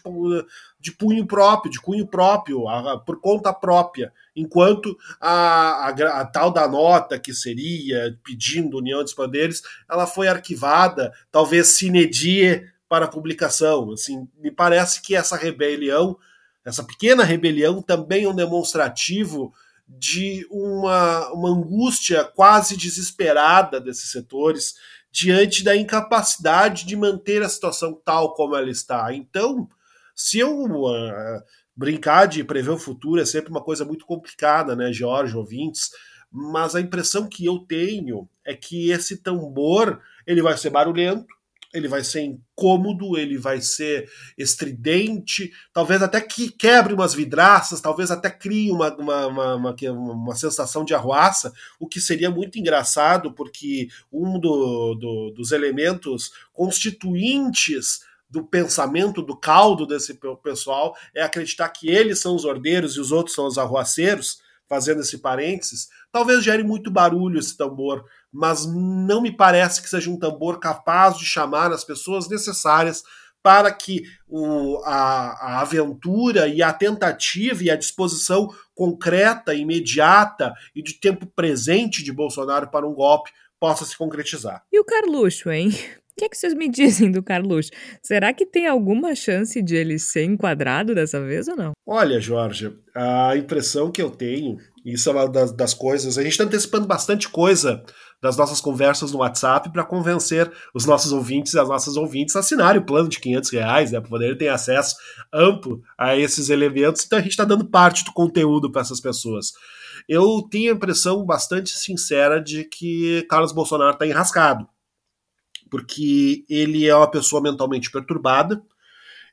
[0.78, 6.52] de punho próprio, de cunho próprio, a, por conta própria, enquanto a, a, a, tal
[6.52, 13.08] da nota que seria pedindo união dos poderes, ela foi arquivada, talvez sine die para
[13.08, 13.90] publicação.
[13.90, 16.16] Assim, me parece que essa rebelião
[16.64, 19.52] essa pequena rebelião também é um demonstrativo
[19.88, 24.74] de uma, uma angústia quase desesperada desses setores
[25.10, 29.12] diante da incapacidade de manter a situação tal como ela está.
[29.12, 29.68] Então,
[30.14, 31.42] se eu uh,
[31.74, 35.90] brincar de prever o futuro é sempre uma coisa muito complicada, né, Jorge, ouvintes,
[36.30, 41.26] mas a impressão que eu tenho é que esse tambor ele vai ser barulhento,
[41.72, 48.10] ele vai ser incômodo, ele vai ser estridente, talvez até que quebre umas vidraças, talvez
[48.10, 53.32] até crie uma, uma, uma, uma, uma sensação de arruaça, o que seria muito engraçado,
[53.32, 61.68] porque um do, do, dos elementos constituintes do pensamento, do caldo desse pessoal, é acreditar
[61.68, 66.44] que eles são os ordeiros e os outros são os arruaceiros, fazendo esse parênteses, talvez
[66.44, 71.24] gere muito barulho esse tambor, mas não me parece que seja um tambor capaz de
[71.24, 73.02] chamar as pessoas necessárias
[73.42, 80.82] para que o, a, a, aventura e a tentativa e a disposição concreta, imediata e
[80.82, 84.62] de tempo presente de Bolsonaro para um golpe possa se concretizar.
[84.72, 85.70] E o Carluxo, hein?
[86.12, 87.70] O que, é que vocês me dizem do Carluxo?
[88.02, 91.72] Será que tem alguma chance de ele ser enquadrado dessa vez ou não?
[91.86, 96.32] Olha, Jorge, a impressão que eu tenho, isso é uma das, das coisas, a gente
[96.32, 97.82] está antecipando bastante coisa
[98.22, 102.40] das nossas conversas no WhatsApp para convencer os nossos ouvintes e as nossas ouvintes a
[102.40, 104.96] assinarem o plano de 500 reais, né, para poder ter acesso
[105.32, 107.04] amplo a esses elementos.
[107.04, 109.52] Então a gente está dando parte do conteúdo para essas pessoas.
[110.08, 114.66] eu tenho a impressão bastante sincera de que Carlos Bolsonaro está enrascado,
[115.70, 118.62] porque ele é uma pessoa mentalmente perturbada,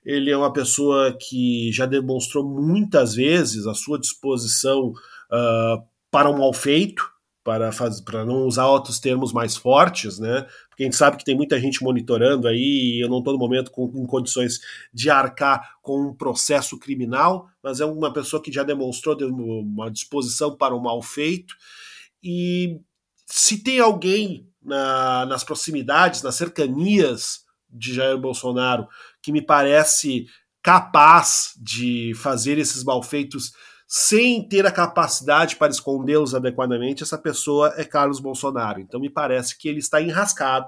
[0.05, 6.37] ele é uma pessoa que já demonstrou muitas vezes a sua disposição uh, para um
[6.37, 7.03] mal feito,
[7.43, 10.45] para, fazer, para não usar outros termos mais fortes, né?
[10.69, 13.39] Porque a gente sabe que tem muita gente monitorando aí, e eu não estou no
[13.39, 14.59] momento com, em condições
[14.93, 20.55] de arcar com um processo criminal, mas é uma pessoa que já demonstrou uma disposição
[20.55, 21.55] para o mal feito.
[22.21, 22.81] E
[23.25, 28.87] se tem alguém na, nas proximidades, nas cercanias de Jair Bolsonaro,
[29.21, 30.27] que me parece
[30.61, 33.53] capaz de fazer esses malfeitos
[33.87, 38.81] sem ter a capacidade para escondê-los adequadamente, essa pessoa é Carlos Bolsonaro.
[38.81, 40.67] Então me parece que ele está enrascado,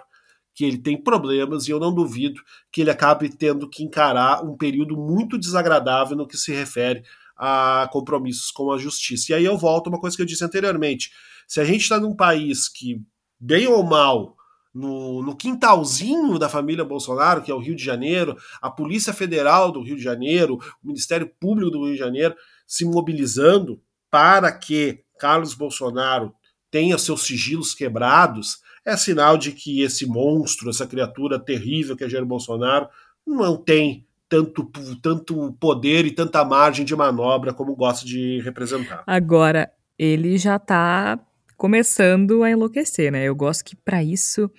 [0.56, 2.42] que ele tem problemas e eu não duvido
[2.72, 7.04] que ele acabe tendo que encarar um período muito desagradável no que se refere
[7.36, 9.32] a compromissos com a justiça.
[9.32, 11.12] E aí eu volto a uma coisa que eu disse anteriormente.
[11.46, 13.02] Se a gente está num país que,
[13.40, 14.36] bem ou mal,
[14.74, 19.72] no, no, quintalzinho da família Bolsonaro, que é o Rio de Janeiro, a Polícia Federal
[19.72, 22.36] do Rio de Janeiro, o Ministério Público do Rio de Janeiro,
[22.68, 23.82] se mobilizando
[24.12, 26.34] para que Carlos Bolsonaro
[26.72, 32.10] tenha seus sigilos quebrados, é sinal de que esse monstro, essa criatura terrível que é
[32.10, 32.88] Jair Bolsonaro,
[33.26, 34.72] não tem tanto,
[35.02, 39.04] tanto poder e tanta margem de manobra como gosta de representar.
[39.06, 41.20] Agora, ele já está
[41.60, 43.24] começando a enlouquecer, né?
[43.26, 44.50] Eu gosto que para isso,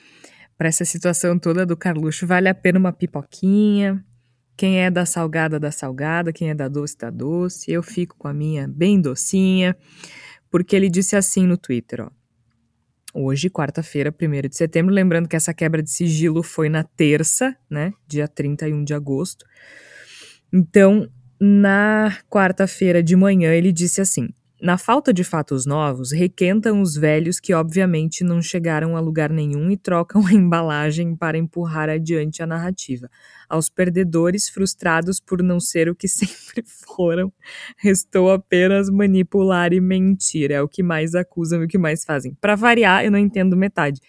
[0.56, 4.04] para essa situação toda do Carluxo, vale a pena uma pipoquinha,
[4.60, 6.34] quem é da salgada, da salgada.
[6.34, 7.72] Quem é da doce, da doce.
[7.72, 9.74] Eu fico com a minha bem docinha.
[10.50, 12.10] Porque ele disse assim no Twitter, ó.
[13.14, 14.94] Hoje, quarta-feira, 1 de setembro.
[14.94, 17.90] Lembrando que essa quebra de sigilo foi na terça, né?
[18.06, 19.46] Dia 31 de agosto.
[20.52, 21.08] Então,
[21.40, 24.28] na quarta-feira de manhã, ele disse assim:
[24.60, 29.70] na falta de fatos novos, requentam os velhos que obviamente não chegaram a lugar nenhum
[29.70, 33.10] e trocam a embalagem para empurrar adiante a narrativa.
[33.48, 37.32] Aos perdedores frustrados por não ser o que sempre foram,
[37.76, 40.50] restou apenas manipular e mentir.
[40.50, 42.34] É o que mais acusam e o que mais fazem.
[42.40, 44.00] Para variar, eu não entendo metade.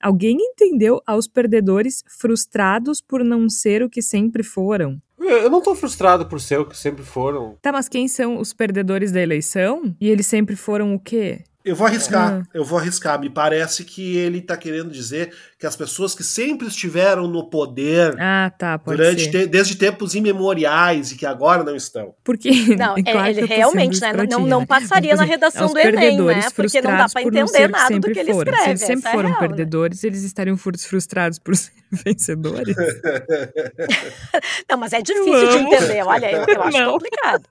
[0.00, 5.00] Alguém entendeu aos perdedores frustrados por não ser o que sempre foram?
[5.28, 7.56] Eu não tô frustrado por ser o que sempre foram.
[7.60, 9.94] Tá, mas quem são os perdedores da eleição?
[10.00, 11.42] E eles sempre foram o quê?
[11.66, 12.48] Eu vou arriscar, ah.
[12.54, 13.18] eu vou arriscar.
[13.18, 18.14] Me parece que ele está querendo dizer que as pessoas que sempre estiveram no poder
[18.20, 22.14] ah, tá, durante te, desde tempos imemoriais e que agora não estão.
[22.22, 26.48] Porque não, claro ele realmente né, não, não passaria na redação do Enem, né?
[26.54, 28.52] Porque não dá para entender nada do que ele foram.
[28.52, 28.62] escreve.
[28.62, 29.48] Se eles sempre é foram real, né?
[29.48, 30.08] perdedores, né?
[30.08, 32.76] eles estariam frustrados por ser vencedores.
[34.70, 36.06] não, mas é difícil de entender.
[36.06, 36.92] Olha, eu, eu acho não.
[36.92, 37.42] complicado.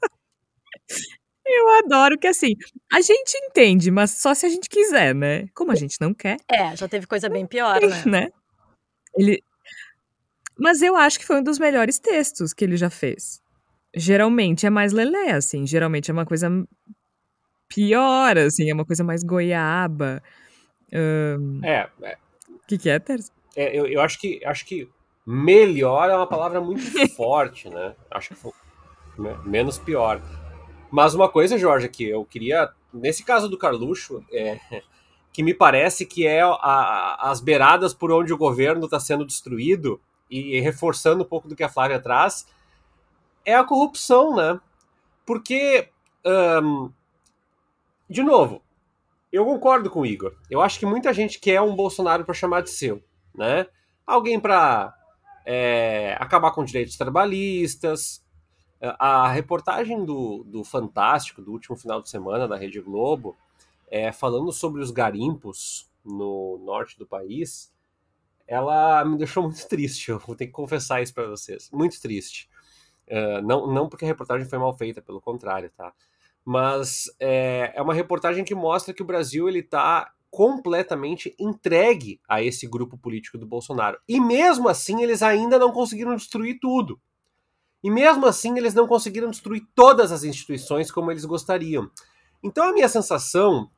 [1.46, 2.56] Eu adoro que assim,
[2.92, 5.48] a gente entende, mas só se a gente quiser, né?
[5.54, 6.38] Como a gente não quer.
[6.50, 8.04] É, já teve coisa bem pior, né?
[8.06, 8.30] né?
[9.16, 9.44] Ele
[10.58, 13.42] Mas eu acho que foi um dos melhores textos que ele já fez.
[13.96, 16.50] Geralmente é mais lelé, assim, geralmente é uma coisa
[17.70, 20.22] pior, assim, é uma coisa mais goiaba.
[20.92, 21.64] Um...
[21.64, 22.18] É, é.
[22.50, 23.32] O que, que é, Terce?
[23.56, 24.90] É, eu, eu acho que acho que
[25.26, 26.82] melhor é uma palavra muito
[27.16, 27.96] forte, né?
[28.10, 28.52] Acho que foi
[29.46, 30.22] menos pior.
[30.96, 34.58] Mas uma coisa, Jorge, que eu queria, nesse caso do Carluxo, é,
[35.34, 40.00] que me parece que é a, as beiradas por onde o governo está sendo destruído,
[40.32, 42.48] e, e reforçando um pouco do que a Flávia traz,
[43.44, 44.58] é a corrupção, né?
[45.26, 45.90] Porque,
[48.10, 48.62] de novo,
[49.34, 50.34] eu concordo com o Igor.
[50.50, 53.04] Eu acho que muita gente quer um Bolsonaro para chamar de seu,
[53.36, 53.68] né?
[54.08, 54.96] Alguém para
[55.46, 58.25] é, acabar com direitos trabalhistas,
[58.82, 63.36] a reportagem do, do Fantástico, do último final de semana da Rede Globo,
[63.90, 67.74] é, falando sobre os garimpos no norte do país,
[68.48, 70.12] ela me deixou muito triste.
[70.12, 71.70] Eu vou ter que confessar isso para vocês.
[71.72, 72.50] Muito triste.
[73.08, 75.94] Uh, não, não porque a reportagem foi mal feita, pelo contrário, tá?
[76.44, 82.44] Mas é, é uma reportagem que mostra que o Brasil ele está completamente entregue a
[82.44, 83.98] esse grupo político do Bolsonaro.
[84.08, 87.00] E mesmo assim, eles ainda não conseguiram destruir tudo.
[87.86, 91.88] E mesmo assim, eles não conseguiram destruir todas as instituições como eles gostariam.
[92.42, 93.70] Então, a minha sensação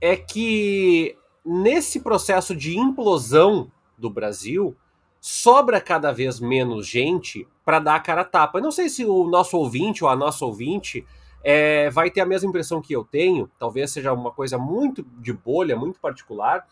[0.00, 4.76] é que nesse processo de implosão do Brasil,
[5.20, 8.58] sobra cada vez menos gente para dar a cara a tapa.
[8.58, 11.04] Eu não sei se o nosso ouvinte ou a nossa ouvinte
[11.42, 15.32] é, vai ter a mesma impressão que eu tenho, talvez seja uma coisa muito de
[15.32, 16.68] bolha, muito particular,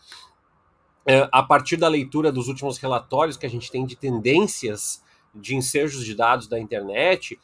[1.05, 5.03] é, a partir da leitura dos últimos relatórios que a gente tem de tendências
[5.35, 7.39] de ensejos de dados da internet,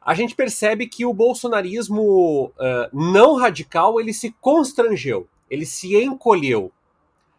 [0.00, 6.70] a gente percebe que o bolsonarismo uh, não radical ele se constrangeu, ele se encolheu.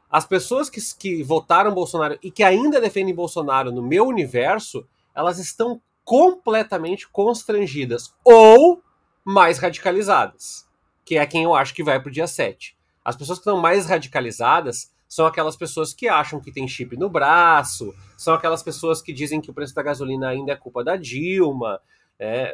[0.09, 5.38] As pessoas que, que votaram Bolsonaro e que ainda defendem Bolsonaro no meu universo, elas
[5.38, 8.82] estão completamente constrangidas ou
[9.24, 10.68] mais radicalizadas,
[11.03, 12.76] que é quem eu acho que vai para o dia 7.
[13.03, 17.09] As pessoas que estão mais radicalizadas são aquelas pessoas que acham que tem chip no
[17.09, 20.97] braço, são aquelas pessoas que dizem que o preço da gasolina ainda é culpa da
[20.97, 21.80] Dilma,
[22.20, 22.53] é,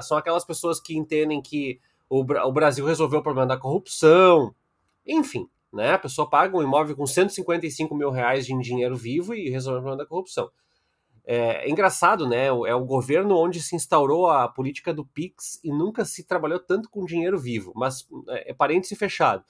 [0.00, 1.78] são aquelas pessoas que entendem que
[2.08, 4.54] o, o, Brasil resolveu o problema da corrupção,
[5.06, 5.92] enfim, né?
[5.92, 9.82] A pessoa paga um imóvel com 155 mil reais em dinheiro vivo e resolveu o
[9.82, 10.50] problema da corrupção.
[11.26, 12.46] É, é engraçado, né?
[12.46, 16.88] É o governo onde se instaurou a política do PIX e nunca se trabalhou tanto
[16.88, 19.44] com dinheiro vivo, mas é, é parêntese fechado.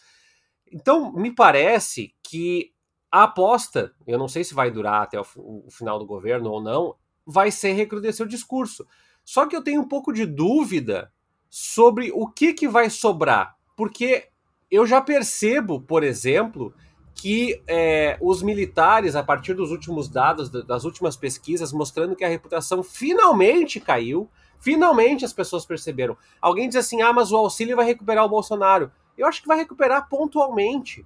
[0.73, 2.73] Então, me parece que
[3.11, 6.62] a aposta, eu não sei se vai durar até o, o final do governo ou
[6.62, 6.95] não,
[7.27, 8.87] vai ser recrudescer o discurso.
[9.25, 11.12] Só que eu tenho um pouco de dúvida
[11.51, 14.29] sobre o que, que vai sobrar, porque
[14.71, 16.75] eu já percebo, por exemplo,
[17.14, 22.29] que é, os militares, a partir dos últimos dados, das últimas pesquisas, mostrando que a
[22.29, 26.16] reputação finalmente caiu, finalmente as pessoas perceberam.
[26.41, 28.93] Alguém diz assim: ah, mas o auxílio vai recuperar o Bolsonaro.
[29.19, 31.05] Eu acho que vai recuperar pontualmente.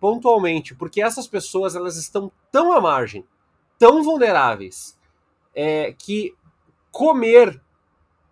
[0.00, 3.24] Pontualmente, porque essas pessoas elas estão tão à margem,
[3.78, 4.98] tão vulneráveis,
[5.54, 6.34] é, que
[6.90, 7.62] comer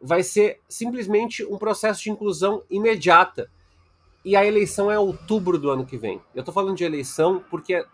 [0.01, 3.51] vai ser simplesmente um processo de inclusão imediata.
[4.23, 6.21] E a eleição é outubro do ano que vem.
[6.35, 7.87] Eu estou falando de eleição porque é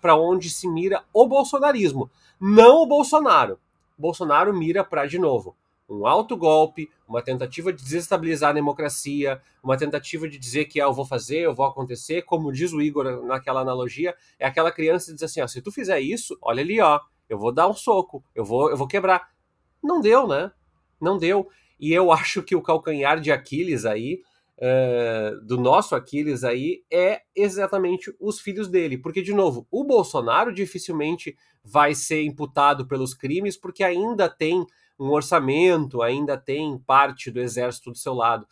[0.00, 2.10] para onde se mira o bolsonarismo,
[2.40, 3.58] não o Bolsonaro.
[3.96, 5.56] Bolsonaro mira para, de novo,
[5.88, 10.84] um alto golpe, uma tentativa de desestabilizar a democracia, uma tentativa de dizer que ah,
[10.84, 15.06] eu vou fazer, eu vou acontecer, como diz o Igor naquela analogia, é aquela criança
[15.06, 17.74] que diz assim, ó, se tu fizer isso, olha ali, ó, eu vou dar um
[17.74, 19.30] soco, eu vou, eu vou quebrar.
[19.82, 20.50] Não deu, né?
[21.00, 21.48] Não deu.
[21.78, 24.22] E eu acho que o calcanhar de Aquiles aí,
[24.58, 28.98] uh, do nosso Aquiles aí, é exatamente os filhos dele.
[28.98, 34.66] Porque, de novo, o Bolsonaro dificilmente vai ser imputado pelos crimes, porque ainda tem
[34.98, 38.46] um orçamento, ainda tem parte do exército do seu lado.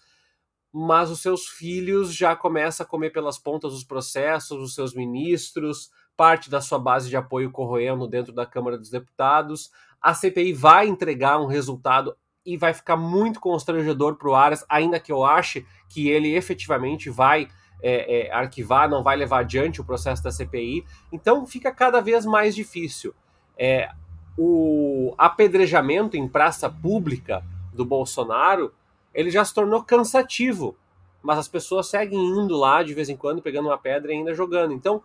[0.72, 5.90] Mas os seus filhos já começam a comer pelas pontas os processos, os seus ministros,
[6.16, 9.70] parte da sua base de apoio corroendo dentro da Câmara dos Deputados.
[10.00, 15.00] A CPI vai entregar um resultado e vai ficar muito constrangedor para o Aras, ainda
[15.00, 17.48] que eu ache que ele efetivamente vai
[17.82, 20.84] é, é, arquivar, não vai levar adiante o processo da CPI.
[21.12, 23.14] Então fica cada vez mais difícil.
[23.58, 23.88] É,
[24.36, 28.72] o apedrejamento em praça pública do Bolsonaro,
[29.14, 30.76] ele já se tornou cansativo.
[31.22, 34.34] Mas as pessoas seguem indo lá de vez em quando, pegando uma pedra e ainda
[34.34, 34.72] jogando.
[34.72, 35.02] Então,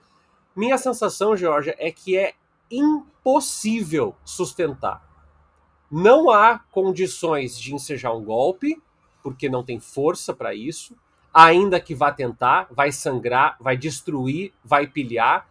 [0.56, 2.34] minha sensação, Georgia, é que é
[2.70, 5.02] impossível sustentar.
[5.90, 8.82] Não há condições de ensejar um golpe,
[9.24, 10.96] porque não tem força para isso.
[11.34, 15.48] Ainda que vá tentar, vai sangrar, vai destruir, vai pilhar,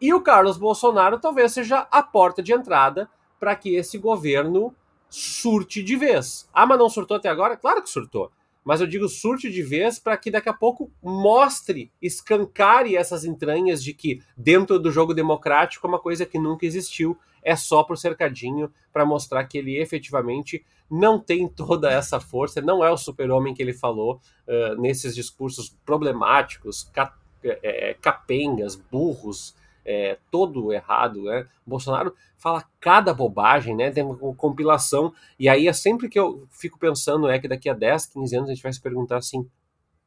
[0.00, 4.74] e o Carlos Bolsonaro talvez seja a porta de entrada para que esse governo
[5.08, 6.48] surte de vez.
[6.52, 7.56] Ah, mas não surtou até agora?
[7.56, 8.30] Claro que surtou.
[8.64, 13.82] Mas eu digo surte de vez para que daqui a pouco mostre, escancare essas entranhas
[13.82, 17.96] de que dentro do jogo democrático é uma coisa que nunca existiu, é só por
[17.96, 23.54] cercadinho para mostrar que ele efetivamente não tem toda essa força, não é o super-homem
[23.54, 29.54] que ele falou uh, nesses discursos problemáticos, ca é, capengas, burros,
[29.86, 31.46] é, todo errado, né?
[31.64, 33.90] O Bolsonaro fala cada bobagem, né?
[33.90, 35.14] Tem uma compilação.
[35.38, 38.50] E aí é sempre que eu fico pensando é que daqui a 10, 15 anos
[38.50, 39.48] a gente vai se perguntar assim: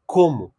[0.06, 0.54] como?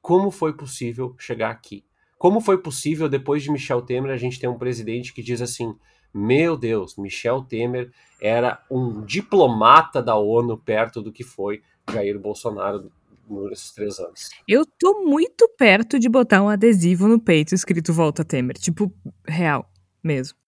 [0.00, 1.84] Como foi possível chegar aqui?
[2.16, 5.76] Como foi possível, depois de Michel Temer, a gente ter um presidente que diz assim:
[6.14, 7.92] meu Deus, Michel Temer
[8.22, 12.90] era um diplomata da ONU perto do que foi Jair Bolsonaro
[13.28, 14.30] nesses três anos.
[14.46, 18.56] Eu tô muito perto de botar um adesivo no peito escrito Volta Temer.
[18.56, 18.92] Tipo,
[19.26, 19.68] real,
[20.02, 20.38] mesmo.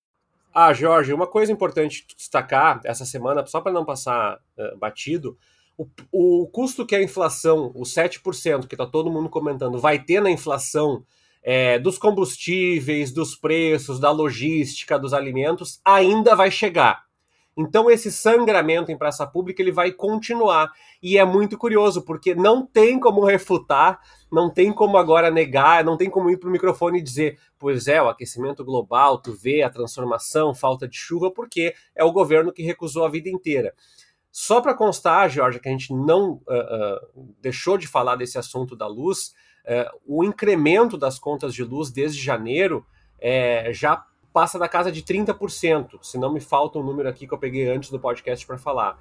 [0.55, 5.37] Ah, Jorge, uma coisa importante destacar essa semana, só para não passar uh, batido,
[5.77, 10.21] o, o, custo que a inflação, o 7% que está todo mundo comentando, vai ter
[10.21, 11.05] na inflação
[11.43, 17.08] é, dos combustíveis, dos preços, da logística, dos alimentos, ainda vai chegar.
[17.59, 20.71] Então esse sangramento em praça pública ele vai continuar
[21.03, 23.99] e é muito curioso porque não tem como refutar,
[24.31, 27.89] não tem como agora negar, não tem como ir para o microfone e dizer, pois
[27.89, 32.53] é, o aquecimento global, tu vê a transformação, falta de chuva, porque é o governo
[32.53, 33.75] que recusou a vida inteira.
[34.31, 38.77] Só para constar, Georgia, que a gente não uh, uh, deixou de falar desse assunto
[38.77, 39.35] da luz,
[39.65, 42.87] uh, o incremento das contas de luz desde janeiro
[43.73, 44.07] já
[44.39, 47.69] passa da casa de 30%, se não me falta um número aqui que eu peguei
[47.69, 48.97] antes do podcast para falar.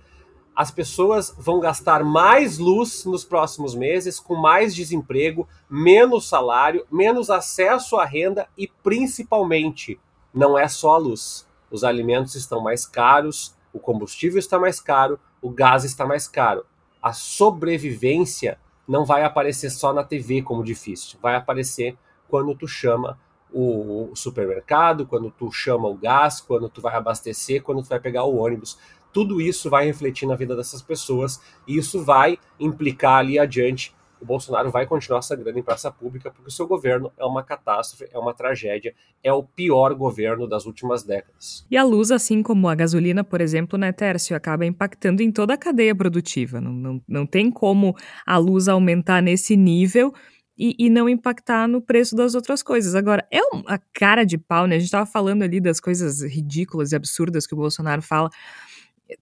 [0.55, 7.29] as pessoas vão gastar mais luz nos próximos meses, com mais desemprego, menos salário, menos
[7.29, 9.99] acesso à renda e principalmente,
[10.33, 11.47] não é só a luz.
[11.69, 16.65] Os alimentos estão mais caros, o combustível está mais caro, o gás está mais caro.
[16.99, 18.57] A sobrevivência
[18.88, 21.95] não vai aparecer só na TV como difícil, vai aparecer
[22.27, 23.19] quando tu chama
[23.54, 28.24] o supermercado, quando tu chama o gás, quando tu vai abastecer, quando tu vai pegar
[28.24, 28.78] o ônibus
[29.18, 33.91] tudo isso vai refletir na vida dessas pessoas e isso vai implicar ali adiante.
[34.22, 38.08] O Bolsonaro vai continuar sangrando em praça pública porque o seu governo é uma catástrofe,
[38.12, 38.93] é uma tragédia,
[39.24, 41.66] é o pior governo das últimas décadas.
[41.70, 45.56] E a luz, assim como a gasolina, por exemplo, né, Tércio, acaba impactando em toda
[45.56, 46.62] a cadeia produtiva.
[46.62, 50.14] Não, não, não tem como a luz aumentar nesse nível
[50.58, 52.95] e, e, não impactar no preço das outras coisas.
[52.95, 54.76] Agora, é uma cara de pau, né?
[54.76, 58.30] A gente estava falando ali das coisas ridículas e absurdas que o Bolsonaro fala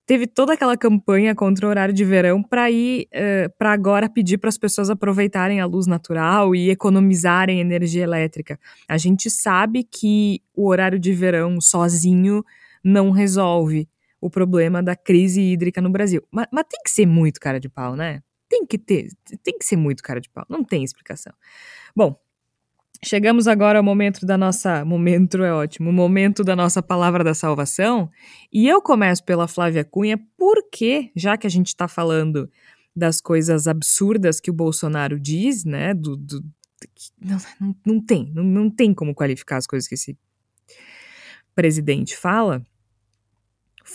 [0.06, 4.10] teve toda aquela campanha contra o horário de verão para ir uh, eh, para agora
[4.10, 8.60] pedir para as pessoas aproveitarem a luz natural e economizarem energia elétrica.
[8.88, 12.44] A gente sabe que o horário de verão sozinho
[12.84, 13.88] não resolve
[14.20, 16.24] o problema da crise hídrica no Brasil.
[16.32, 18.22] Mas, mas tem que ser muito cara de pau, né?
[18.56, 19.10] Tem que ter,
[19.44, 20.46] tem que ser muito cara de pau.
[20.48, 21.34] Não tem explicação.
[21.94, 22.18] Bom,
[23.04, 24.86] Chegamos agora ao momento da nossa.
[24.86, 25.92] Momento é ótimo.
[25.92, 28.10] Momento da nossa palavra da salvação.
[28.52, 32.50] E eu começo pela Flávia Cunha, porque, já que a gente está falando
[32.96, 35.94] das coisas absurdas que o Bolsonaro diz, né?
[35.94, 36.44] Do, do
[37.22, 40.18] não, não, não tem, não, não tem como qualificar as coisas que esse
[41.54, 42.66] presidente fala.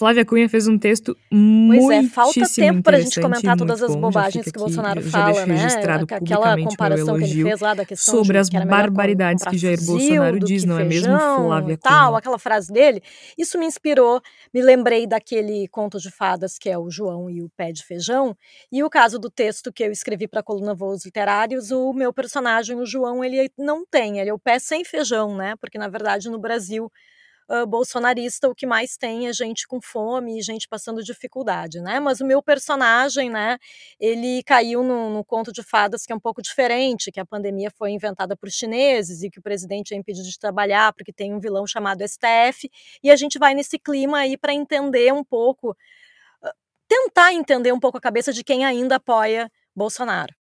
[0.01, 3.83] Flávia Cunha fez um texto muito Pois é, falta tempo para a gente comentar todas
[3.83, 5.67] as bobagens que o Bolsonaro fala, né?
[6.11, 10.41] Aquela comparação que ele fez lá da questão sobre as que barbaridades que Jair Bolsonaro
[10.41, 13.03] diz, não é mesmo, Flávia tal, aquela frase dele.
[13.37, 14.23] Isso me inspirou,
[14.55, 18.35] me lembrei daquele conto de fadas que é o João e o pé de feijão,
[18.73, 22.11] e o caso do texto que eu escrevi para a coluna Voos Literários, o meu
[22.11, 25.57] personagem, o João, ele não tem, ele é o pé sem feijão, né?
[25.61, 26.91] Porque na verdade no Brasil
[27.51, 31.99] uh, bolsonarista, o que mais tem é gente com fome e gente passando dificuldade, né?
[31.99, 33.59] Mas o meu personagem, né,
[33.99, 37.71] ele caiu no, no conto de fadas que é um pouco diferente, que a pandemia
[37.77, 41.41] foi inventada por chineses e que o presidente é impedido de trabalhar porque tem um
[41.41, 42.71] vilão chamado STF,
[43.03, 45.77] e a gente vai nesse clima aí para entender um pouco,
[46.89, 50.35] tentar entender um pouco a cabeça de quem ainda apoia Bolsonaro.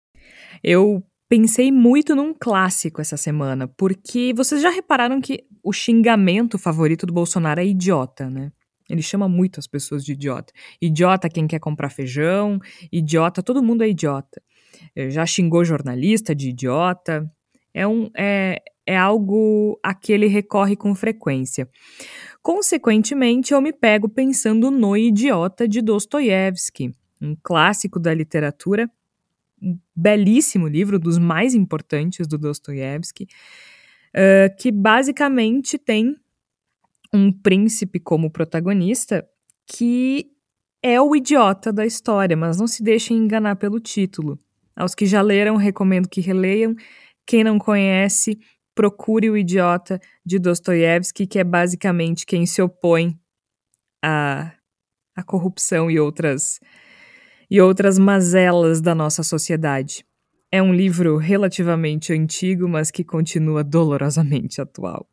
[0.63, 7.05] Eu pensei muito num clássico essa semana, porque vocês já repararam que o xingamento favorito
[7.05, 8.51] do Bolsonaro é idiota, né?
[8.89, 10.51] Ele chama muito as pessoas de idiota.
[10.81, 12.59] Idiota quem quer comprar feijão,
[12.91, 14.41] idiota, todo mundo é idiota.
[15.09, 17.29] Já xingou jornalista de idiota.
[17.71, 21.69] É, um, é, é algo a que ele recorre com frequência.
[22.41, 26.91] Consequentemente, eu me pego pensando no Idiota de Dostoiévski,
[27.21, 28.89] um clássico da literatura
[29.61, 33.27] um belíssimo livro, dos mais importantes do Dostoiévski,
[34.15, 36.15] uh, que basicamente tem
[37.13, 39.27] um príncipe como protagonista
[39.65, 40.27] que
[40.81, 44.39] é o idiota da história, mas não se deixem enganar pelo título.
[44.75, 46.73] Aos que já leram, recomendo que releiam.
[47.25, 48.39] Quem não conhece,
[48.73, 53.19] procure o Idiota de Dostoiévski, que é basicamente quem se opõe
[54.01, 54.53] à,
[55.15, 56.59] à corrupção e outras
[57.51, 60.05] e outras mazelas da nossa sociedade.
[60.51, 65.07] É um livro relativamente antigo, mas que continua dolorosamente atual.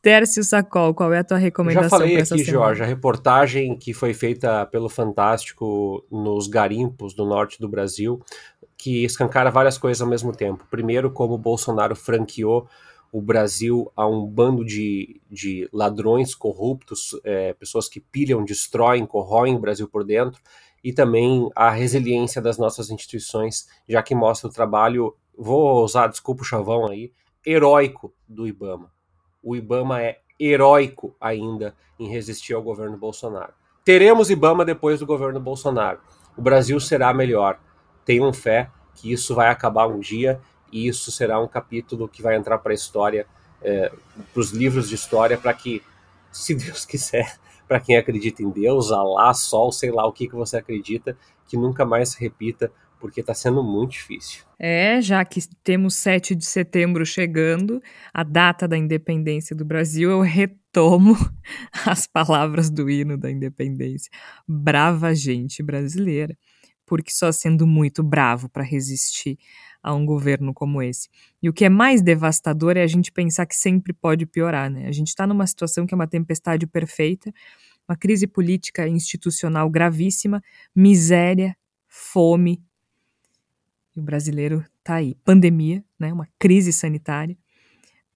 [0.00, 1.88] Tércio Sacol, qual é a tua recomendação?
[1.88, 2.44] Já falei aqui, semana?
[2.44, 8.22] Jorge, a reportagem que foi feita pelo Fantástico nos garimpos do norte do Brasil,
[8.76, 10.66] que escancara várias coisas ao mesmo tempo.
[10.70, 12.68] Primeiro, como Bolsonaro franqueou
[13.10, 19.54] o Brasil a um bando de, de ladrões corruptos, é, pessoas que pilham, destroem, corroem
[19.54, 20.40] o Brasil por dentro
[20.84, 26.42] e também a resiliência das nossas instituições, já que mostra o trabalho, vou usar, desculpa
[26.42, 27.10] o chavão aí,
[27.44, 28.92] heróico do IBAMA.
[29.42, 33.54] O IBAMA é heróico ainda em resistir ao governo Bolsonaro.
[33.82, 36.00] Teremos IBAMA depois do governo Bolsonaro.
[36.36, 37.58] O Brasil será melhor.
[38.04, 42.36] Tenham fé que isso vai acabar um dia e isso será um capítulo que vai
[42.36, 43.26] entrar para a história,
[43.62, 43.90] é,
[44.32, 45.82] para os livros de história, para que,
[46.30, 50.34] se Deus quiser, para quem acredita em Deus, Alá, Sol, sei lá o que, que
[50.34, 54.44] você acredita, que nunca mais se repita, porque está sendo muito difícil.
[54.58, 60.20] É, já que temos 7 de setembro chegando, a data da independência do Brasil, eu
[60.20, 61.14] retomo
[61.86, 64.10] as palavras do hino da independência.
[64.48, 66.36] Brava gente brasileira,
[66.86, 69.38] porque só sendo muito bravo para resistir
[69.84, 71.10] a um governo como esse.
[71.42, 74.88] E o que é mais devastador é a gente pensar que sempre pode piorar, né?
[74.88, 77.30] A gente está numa situação que é uma tempestade perfeita,
[77.86, 80.42] uma crise política institucional gravíssima,
[80.74, 81.54] miséria,
[81.86, 82.64] fome.
[83.94, 85.16] E o brasileiro tá aí.
[85.22, 86.10] Pandemia, né?
[86.10, 87.36] Uma crise sanitária.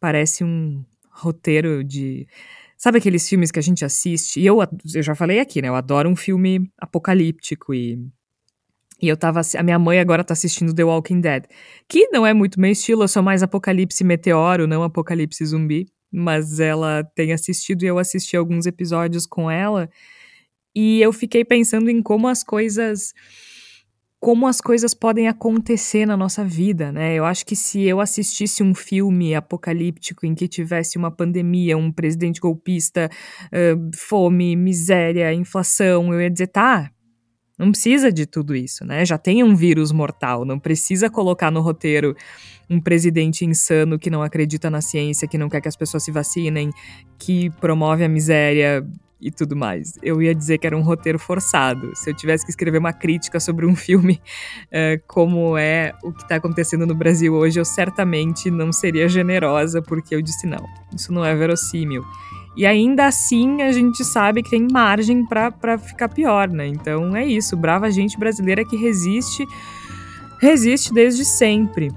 [0.01, 2.27] Parece um roteiro de.
[2.79, 4.41] Sabe aqueles filmes que a gente assiste?
[4.41, 4.59] E eu,
[4.95, 5.69] eu já falei aqui, né?
[5.69, 7.99] Eu adoro um filme apocalíptico e.
[9.01, 9.41] E eu tava.
[9.57, 11.45] A minha mãe agora tá assistindo The Walking Dead.
[11.89, 16.59] Que não é muito meu estilo, eu sou mais apocalipse meteoro, não apocalipse zumbi mas
[16.59, 19.91] ela tem assistido e eu assisti alguns episódios com ela
[20.75, 23.13] e eu fiquei pensando em como as coisas
[24.21, 27.15] como as coisas podem acontecer na nossa vida, né?
[27.15, 31.93] Eu acho que se eu assistisse um filme apocalíptico em que tivesse uma pandemia, um
[31.93, 33.09] presidente golpista,
[33.45, 36.91] uh, fome, miséria, inflação, eu ia dizer, tá,
[37.59, 39.05] não precisa de tudo isso, né?
[39.05, 42.15] Já tem um vírus mortal, não precisa colocar no roteiro
[42.71, 46.13] um presidente insano que não acredita na ciência, que não quer que as pessoas se
[46.13, 46.71] vacinem,
[47.19, 48.87] que promove a miséria
[49.21, 49.95] e tudo mais.
[50.03, 51.91] Eu ia dizer que era um roteiro forçado.
[51.97, 54.21] Se eu tivesse que escrever uma crítica sobre um filme
[54.67, 59.83] uh, como é o que está acontecendo no Brasil hoje, eu certamente não seria generosa,
[59.83, 62.05] porque eu disse não, isso não é verossímil.
[62.59, 66.67] E ainda assim a gente sabe que tem margem para ficar pior, né?
[66.67, 69.47] Então é isso, brava gente brasileira que resiste,
[70.41, 71.93] resiste desde sempre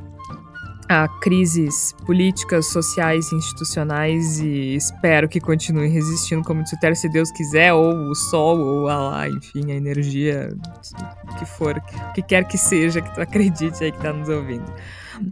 [0.87, 7.73] a crises políticas, sociais, institucionais e espero que continue resistindo como disser se Deus quiser,
[7.73, 10.55] ou o sol, ou a lá, enfim, a energia,
[11.23, 14.29] o que for, o que quer que seja que tu acredite aí que tá nos
[14.29, 14.71] ouvindo.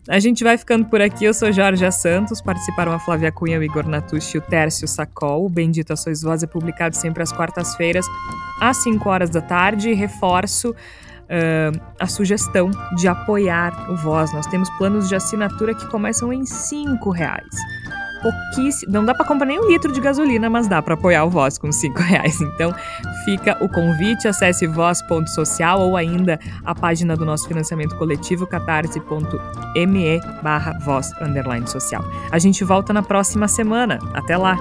[0.07, 1.25] A gente vai ficando por aqui.
[1.25, 2.41] Eu sou Jorge Santos.
[2.41, 5.45] Participaram a Flávia Cunha, o Igor Natucci e o Tércio Sacol.
[5.45, 8.05] O Bendita Sois Voz é publicado sempre às quartas-feiras,
[8.59, 9.93] às 5 horas da tarde.
[9.93, 14.33] Reforço uh, a sugestão de apoiar o Voz.
[14.33, 17.55] Nós temos planos de assinatura que começam em cinco reais.
[18.22, 21.30] Pouquíssimo, não dá para comprar nem um litro de gasolina, mas dá para apoiar o
[21.30, 22.39] Voz com cinco reais.
[22.41, 22.74] Então
[23.26, 30.78] fica o convite, acesse voz.social ou ainda a página do nosso financiamento coletivo catarse.me barra
[30.80, 31.11] voz
[31.67, 32.03] social.
[32.32, 33.99] A gente volta na próxima semana.
[34.13, 34.57] Até lá!